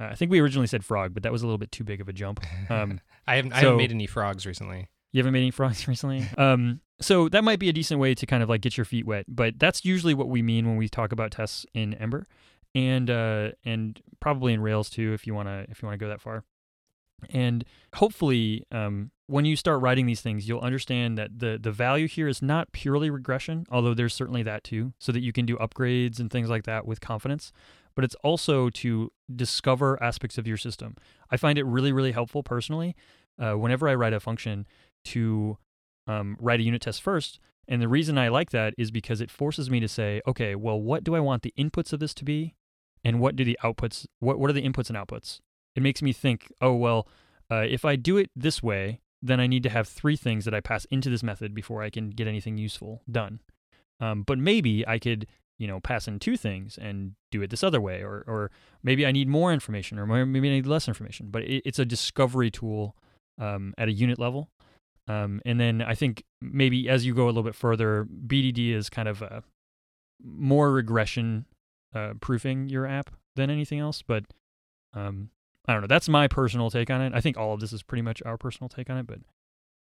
Uh, 0.00 0.06
I 0.06 0.14
think 0.14 0.30
we 0.30 0.40
originally 0.40 0.66
said 0.66 0.84
frog, 0.84 1.14
but 1.14 1.22
that 1.22 1.32
was 1.32 1.42
a 1.42 1.46
little 1.46 1.58
bit 1.58 1.72
too 1.72 1.84
big 1.84 2.00
of 2.00 2.08
a 2.08 2.12
jump. 2.12 2.44
Um, 2.68 3.00
I 3.26 3.36
haven't 3.36 3.52
so, 3.52 3.56
I 3.56 3.60
haven't 3.60 3.76
made 3.78 3.92
any 3.92 4.06
frogs 4.06 4.44
recently. 4.44 4.88
You 5.12 5.20
haven't 5.20 5.32
made 5.32 5.40
any 5.40 5.50
frogs 5.50 5.88
recently. 5.88 6.26
um, 6.36 6.80
so 7.00 7.28
that 7.28 7.42
might 7.42 7.58
be 7.58 7.68
a 7.68 7.72
decent 7.72 7.98
way 7.98 8.14
to 8.14 8.26
kind 8.26 8.42
of 8.42 8.48
like 8.48 8.60
get 8.60 8.76
your 8.76 8.84
feet 8.84 9.06
wet, 9.06 9.24
but 9.28 9.58
that's 9.58 9.84
usually 9.84 10.14
what 10.14 10.28
we 10.28 10.42
mean 10.42 10.66
when 10.66 10.76
we 10.76 10.88
talk 10.88 11.12
about 11.12 11.30
tests 11.32 11.64
in 11.74 11.94
Ember, 11.94 12.26
and 12.74 13.10
uh, 13.10 13.50
and 13.64 14.00
probably 14.20 14.52
in 14.52 14.60
Rails 14.60 14.90
too, 14.90 15.12
if 15.12 15.26
you 15.26 15.34
wanna 15.34 15.66
if 15.68 15.82
you 15.82 15.86
wanna 15.86 15.98
go 15.98 16.08
that 16.08 16.20
far. 16.20 16.44
And 17.30 17.64
hopefully, 17.94 18.64
um, 18.70 19.10
when 19.26 19.44
you 19.44 19.56
start 19.56 19.80
writing 19.80 20.06
these 20.06 20.20
things, 20.20 20.46
you'll 20.48 20.60
understand 20.60 21.16
that 21.16 21.38
the 21.38 21.58
the 21.60 21.72
value 21.72 22.06
here 22.06 22.28
is 22.28 22.42
not 22.42 22.72
purely 22.72 23.10
regression, 23.10 23.66
although 23.70 23.94
there's 23.94 24.14
certainly 24.14 24.42
that 24.42 24.64
too, 24.64 24.92
so 24.98 25.12
that 25.12 25.22
you 25.22 25.32
can 25.32 25.46
do 25.46 25.56
upgrades 25.56 26.20
and 26.20 26.30
things 26.30 26.50
like 26.50 26.64
that 26.64 26.86
with 26.86 27.00
confidence. 27.00 27.52
But 27.94 28.04
it's 28.04 28.16
also 28.16 28.70
to 28.70 29.12
discover 29.34 30.02
aspects 30.02 30.36
of 30.36 30.46
your 30.46 30.56
system. 30.56 30.96
I 31.30 31.36
find 31.36 31.58
it 31.58 31.64
really, 31.64 31.92
really 31.92 32.12
helpful 32.12 32.42
personally 32.42 32.94
uh, 33.38 33.52
whenever 33.52 33.88
I 33.88 33.94
write 33.94 34.12
a 34.12 34.20
function 34.20 34.66
to 35.06 35.58
um, 36.06 36.36
write 36.40 36.60
a 36.60 36.64
unit 36.64 36.82
test 36.82 37.02
first. 37.02 37.38
And 37.66 37.80
the 37.80 37.88
reason 37.88 38.18
I 38.18 38.28
like 38.28 38.50
that 38.50 38.74
is 38.76 38.90
because 38.90 39.20
it 39.20 39.30
forces 39.30 39.70
me 39.70 39.80
to 39.80 39.88
say, 39.88 40.20
okay, 40.26 40.54
well, 40.54 40.78
what 40.78 41.02
do 41.02 41.14
I 41.14 41.20
want 41.20 41.42
the 41.42 41.54
inputs 41.58 41.92
of 41.92 42.00
this 42.00 42.14
to 42.14 42.24
be? 42.24 42.54
And 43.02 43.20
what 43.20 43.36
do 43.36 43.44
the 43.44 43.58
outputs, 43.62 44.06
what, 44.18 44.38
what 44.38 44.50
are 44.50 44.54
the 44.54 44.62
inputs 44.62 44.90
and 44.90 44.98
outputs? 44.98 45.40
It 45.74 45.82
makes 45.82 46.02
me 46.02 46.12
think, 46.12 46.52
oh, 46.60 46.74
well, 46.74 47.08
uh, 47.50 47.64
if 47.68 47.84
I 47.84 47.96
do 47.96 48.16
it 48.16 48.30
this 48.34 48.62
way, 48.62 49.00
then 49.22 49.40
I 49.40 49.46
need 49.46 49.62
to 49.62 49.70
have 49.70 49.88
three 49.88 50.16
things 50.16 50.44
that 50.44 50.54
I 50.54 50.60
pass 50.60 50.84
into 50.86 51.08
this 51.08 51.22
method 51.22 51.54
before 51.54 51.82
I 51.82 51.90
can 51.90 52.10
get 52.10 52.28
anything 52.28 52.58
useful 52.58 53.02
done. 53.10 53.40
Um, 54.00 54.22
but 54.22 54.38
maybe 54.38 54.86
I 54.86 54.98
could, 54.98 55.26
you 55.58 55.66
know, 55.66 55.80
pass 55.80 56.06
in 56.06 56.18
two 56.18 56.36
things 56.36 56.78
and 56.78 57.12
do 57.30 57.40
it 57.42 57.50
this 57.50 57.64
other 57.64 57.80
way, 57.80 58.02
or 58.02 58.24
or 58.26 58.50
maybe 58.82 59.06
I 59.06 59.12
need 59.12 59.28
more 59.28 59.52
information, 59.52 59.98
or 59.98 60.06
maybe 60.06 60.48
I 60.48 60.52
need 60.52 60.66
less 60.66 60.88
information. 60.88 61.28
But 61.30 61.44
it, 61.44 61.62
it's 61.64 61.78
a 61.78 61.84
discovery 61.84 62.50
tool 62.50 62.96
um, 63.38 63.72
at 63.78 63.88
a 63.88 63.92
unit 63.92 64.18
level. 64.18 64.50
Um, 65.06 65.40
and 65.44 65.60
then 65.60 65.82
I 65.82 65.94
think 65.94 66.24
maybe 66.40 66.88
as 66.88 67.06
you 67.06 67.14
go 67.14 67.24
a 67.24 67.26
little 67.26 67.42
bit 67.42 67.54
further, 67.54 68.06
BDD 68.26 68.74
is 68.74 68.90
kind 68.90 69.08
of 69.08 69.22
a 69.22 69.42
more 70.22 70.72
regression 70.72 71.46
uh, 71.94 72.14
proofing 72.20 72.68
your 72.68 72.86
app 72.86 73.10
than 73.36 73.50
anything 73.50 73.78
else. 73.78 74.02
But 74.02 74.24
um, 74.92 75.30
I 75.66 75.72
don't 75.72 75.82
know. 75.82 75.88
That's 75.88 76.08
my 76.08 76.28
personal 76.28 76.70
take 76.70 76.90
on 76.90 77.00
it. 77.00 77.12
I 77.14 77.20
think 77.20 77.36
all 77.36 77.54
of 77.54 77.60
this 77.60 77.72
is 77.72 77.82
pretty 77.82 78.02
much 78.02 78.22
our 78.26 78.36
personal 78.36 78.68
take 78.68 78.90
on 78.90 78.98
it. 78.98 79.06
But 79.06 79.20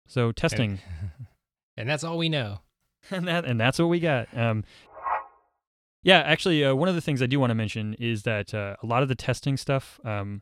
so 0.08 0.32
testing, 0.32 0.80
and 1.78 1.90
that's 1.90 2.04
all 2.04 2.18
we 2.18 2.30
know. 2.30 2.60
and 3.12 3.28
that 3.28 3.46
and 3.46 3.60
that's 3.60 3.80
what 3.80 3.90
we 3.90 4.00
got. 4.00 4.36
Um, 4.38 4.64
yeah, 6.04 6.20
actually, 6.20 6.64
uh, 6.64 6.76
one 6.76 6.90
of 6.90 6.96
the 6.96 7.02
things 7.02 7.22
I 7.22 7.28
do 7.28 7.40
want 7.40 7.52
to 7.52 7.56
mention 7.56 7.96
is 7.96 8.24
that 8.24 8.54
uh, 8.54 8.76
a 8.82 8.86
lot 8.86 9.04
of 9.04 9.10
the 9.10 9.16
testing 9.16 9.58
stuff. 9.58 10.00
Um, 10.04 10.42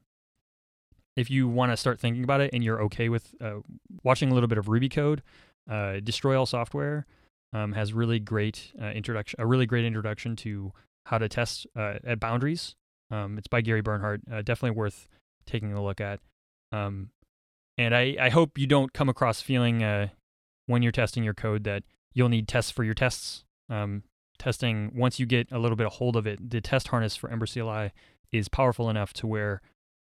if 1.15 1.30
you 1.30 1.47
want 1.47 1.71
to 1.71 1.77
start 1.77 1.99
thinking 1.99 2.23
about 2.23 2.39
it 2.39 2.51
and 2.54 2.63
you're 2.63 2.82
okay 2.84 3.10
with 3.10 3.36
uh, 3.41 3.56
watching 4.01 4.32
a 4.32 4.34
little 4.34 4.47
bit 4.47 4.58
of 4.58 4.69
Ruby 4.69 4.89
code, 4.89 5.21
uh, 5.69 5.99
Destroy 6.01 6.39
All 6.39 6.45
Software 6.45 7.06
um, 7.54 7.73
has 7.73 7.93
really 7.93 8.17
great 8.17 8.71
uh, 8.82 8.86
introduction, 8.86 9.39
a 9.39 9.45
really 9.45 9.65
great 9.65 9.84
introduction 9.84 10.36
to 10.38 10.71
how 11.08 11.17
to 11.17 11.27
test 11.27 11.67
uh, 11.75 11.95
at 12.06 12.19
boundaries. 12.19 12.75
Um, 13.12 13.38
it's 13.38 13.47
by 13.47 13.60
Gary 13.60 13.82
Bernhardt. 13.82 14.23
definitely 14.45 14.71
worth 14.71 15.10
taking 15.45 15.73
a 15.73 15.84
look 15.84 15.99
at. 16.01 16.19
Um, 16.71 17.10
and 17.77 17.95
I, 17.95 18.15
I 18.19 18.30
hope 18.30 18.58
you 18.58 18.67
don't 18.67 18.93
come 18.93 19.10
across 19.10 19.41
feeling 19.41 19.84
uh, 19.84 20.10
when 20.67 20.82
you're 20.84 20.91
testing 20.91 21.23
your 21.23 21.34
code 21.34 21.63
that 21.63 21.84
you'll 22.13 22.30
need 22.30 22.47
tests 22.47 22.71
for 22.71 22.84
your 22.84 22.93
tests. 22.93 23.43
Um, 23.69 24.04
testing 24.38 24.91
once 24.95 25.19
you 25.19 25.25
get 25.25 25.51
a 25.51 25.60
little 25.60 25.75
bit 25.75 25.86
of 25.88 25.93
hold 25.93 26.15
of 26.15 26.25
it. 26.27 26.49
The 26.49 26.62
test 26.62 26.88
harness 26.89 27.15
for 27.15 27.30
Ember 27.30 27.45
CLI 27.45 27.91
is 28.32 28.47
powerful 28.49 28.89
enough 28.89 29.13
to 29.13 29.27
where 29.27 29.62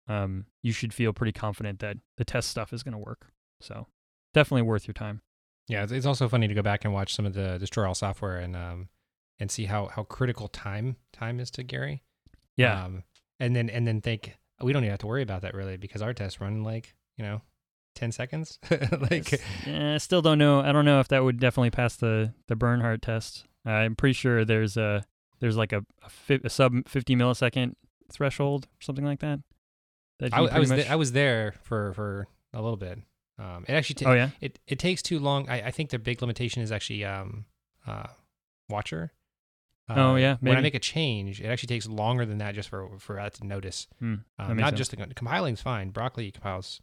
um, 0.08 0.46
you 0.62 0.72
should 0.72 0.92
feel 0.94 1.12
pretty 1.12 1.32
confident 1.32 1.78
that 1.80 1.96
the 2.16 2.24
test 2.24 2.48
stuff 2.48 2.72
is 2.72 2.82
going 2.82 2.92
to 2.92 2.98
work. 2.98 3.28
So 3.60 3.86
definitely 4.34 4.62
worth 4.62 4.86
your 4.86 4.94
time. 4.94 5.20
Yeah, 5.68 5.84
it's- 5.84 6.06
also 6.06 6.28
funny 6.28 6.48
to 6.48 6.54
go 6.54 6.62
back 6.62 6.84
and 6.84 6.92
watch 6.92 7.14
some 7.14 7.24
of 7.26 7.34
the 7.34 7.58
destroy 7.58 7.86
all 7.86 7.94
software 7.94 8.38
and 8.38 8.56
um 8.56 8.88
and 9.38 9.50
see 9.50 9.66
how 9.66 9.86
how 9.86 10.02
critical 10.02 10.48
time 10.48 10.96
time 11.12 11.38
is 11.38 11.50
to 11.52 11.62
Gary. 11.62 12.02
Yeah, 12.56 12.84
Um, 12.84 13.04
and 13.38 13.54
then 13.54 13.70
and 13.70 13.86
then 13.86 14.00
think 14.00 14.36
we 14.62 14.72
don't 14.72 14.82
even 14.82 14.90
have 14.90 15.00
to 15.00 15.06
worry 15.06 15.22
about 15.22 15.42
that 15.42 15.54
really 15.54 15.76
because 15.76 16.02
our 16.02 16.12
tests 16.14 16.40
run 16.40 16.62
like 16.62 16.94
you 17.16 17.24
know 17.24 17.42
ten 17.94 18.12
seconds. 18.12 18.58
like 18.70 19.32
yeah, 19.66 19.94
I 19.94 19.98
still 19.98 20.22
don't 20.22 20.38
know. 20.38 20.60
I 20.60 20.72
don't 20.72 20.84
know 20.84 21.00
if 21.00 21.08
that 21.08 21.24
would 21.24 21.38
definitely 21.38 21.70
pass 21.70 21.96
the 21.96 22.32
the 22.48 22.56
Bernhardt 22.56 23.02
test. 23.02 23.44
I'm 23.64 23.94
pretty 23.94 24.14
sure 24.14 24.44
there's 24.44 24.76
a 24.76 25.04
there's 25.40 25.56
like 25.56 25.72
a 25.72 25.84
a, 26.04 26.08
fi- 26.08 26.40
a 26.44 26.50
sub 26.50 26.88
50 26.88 27.16
millisecond 27.16 27.74
threshold, 28.10 28.68
something 28.80 29.04
like 29.04 29.20
that. 29.20 29.40
That 30.18 30.34
I, 30.34 30.38
I 30.44 30.58
was 30.58 30.68
much- 30.70 30.78
th- 30.80 30.90
I 30.90 30.96
was 30.96 31.12
there 31.12 31.54
for 31.62 31.92
for 31.94 32.26
a 32.52 32.60
little 32.62 32.76
bit. 32.76 32.98
Um, 33.38 33.64
it 33.66 33.72
actually 33.72 33.94
ta- 33.94 34.10
oh 34.10 34.14
yeah. 34.14 34.30
it 34.40 34.58
it 34.66 34.78
takes 34.78 35.02
too 35.02 35.18
long. 35.18 35.48
I, 35.48 35.62
I 35.62 35.70
think 35.70 35.90
the 35.90 35.98
big 35.98 36.20
limitation 36.20 36.62
is 36.62 36.70
actually 36.70 37.04
um 37.04 37.46
uh 37.86 38.06
watcher. 38.68 39.12
Uh, 39.96 40.12
Oh, 40.12 40.16
yeah, 40.16 40.36
When 40.40 40.56
I 40.56 40.60
make 40.60 40.74
a 40.74 40.78
change, 40.78 41.40
it 41.40 41.46
actually 41.46 41.68
takes 41.68 41.86
longer 41.88 42.24
than 42.26 42.38
that 42.38 42.54
just 42.54 42.68
for 42.68 42.88
for 42.98 43.16
that 43.16 43.34
to 43.34 43.46
notice. 43.46 43.86
That 44.00 44.06
Um, 44.38 44.56
not 44.56 44.70
sense. 44.70 44.78
just 44.78 44.90
the 44.92 44.96
compiling's 45.14 45.60
fine. 45.60 45.90
Broccoli 45.90 46.30
compiles 46.30 46.80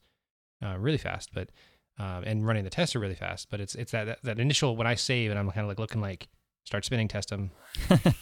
uh, 0.63 0.77
really 0.77 0.97
fast, 0.97 1.29
but 1.33 1.49
um, 1.97 2.23
and 2.25 2.45
running 2.47 2.63
the 2.63 2.69
tests 2.69 2.95
are 2.95 2.99
really 2.99 3.15
fast. 3.15 3.49
But 3.49 3.59
it's 3.61 3.75
it's 3.75 3.91
that, 3.91 4.05
that 4.05 4.19
that 4.23 4.39
initial 4.39 4.75
when 4.75 4.87
I 4.87 4.95
save 4.95 5.31
and 5.31 5.39
I'm 5.39 5.47
kind 5.51 5.61
of 5.65 5.67
like 5.67 5.79
looking 5.79 6.01
like 6.01 6.27
start 6.65 6.85
spinning 6.85 7.07
test 7.07 7.29
them. 7.29 7.51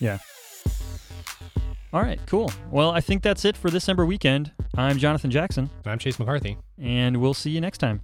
Yeah. 0.00 0.18
All 1.92 2.00
right, 2.02 2.18
cool. 2.26 2.50
Well, 2.70 2.90
I 2.92 3.00
think 3.02 3.22
that's 3.22 3.44
it 3.44 3.54
for 3.56 3.68
this 3.68 3.86
Ember 3.88 4.06
weekend. 4.06 4.52
I'm 4.76 4.96
Jonathan 4.96 5.30
Jackson, 5.30 5.68
I'm 5.84 5.98
Chase 5.98 6.18
McCarthy. 6.18 6.56
and 6.78 7.18
we'll 7.18 7.34
see 7.34 7.50
you 7.50 7.60
next 7.60 7.78
time. 7.78 8.00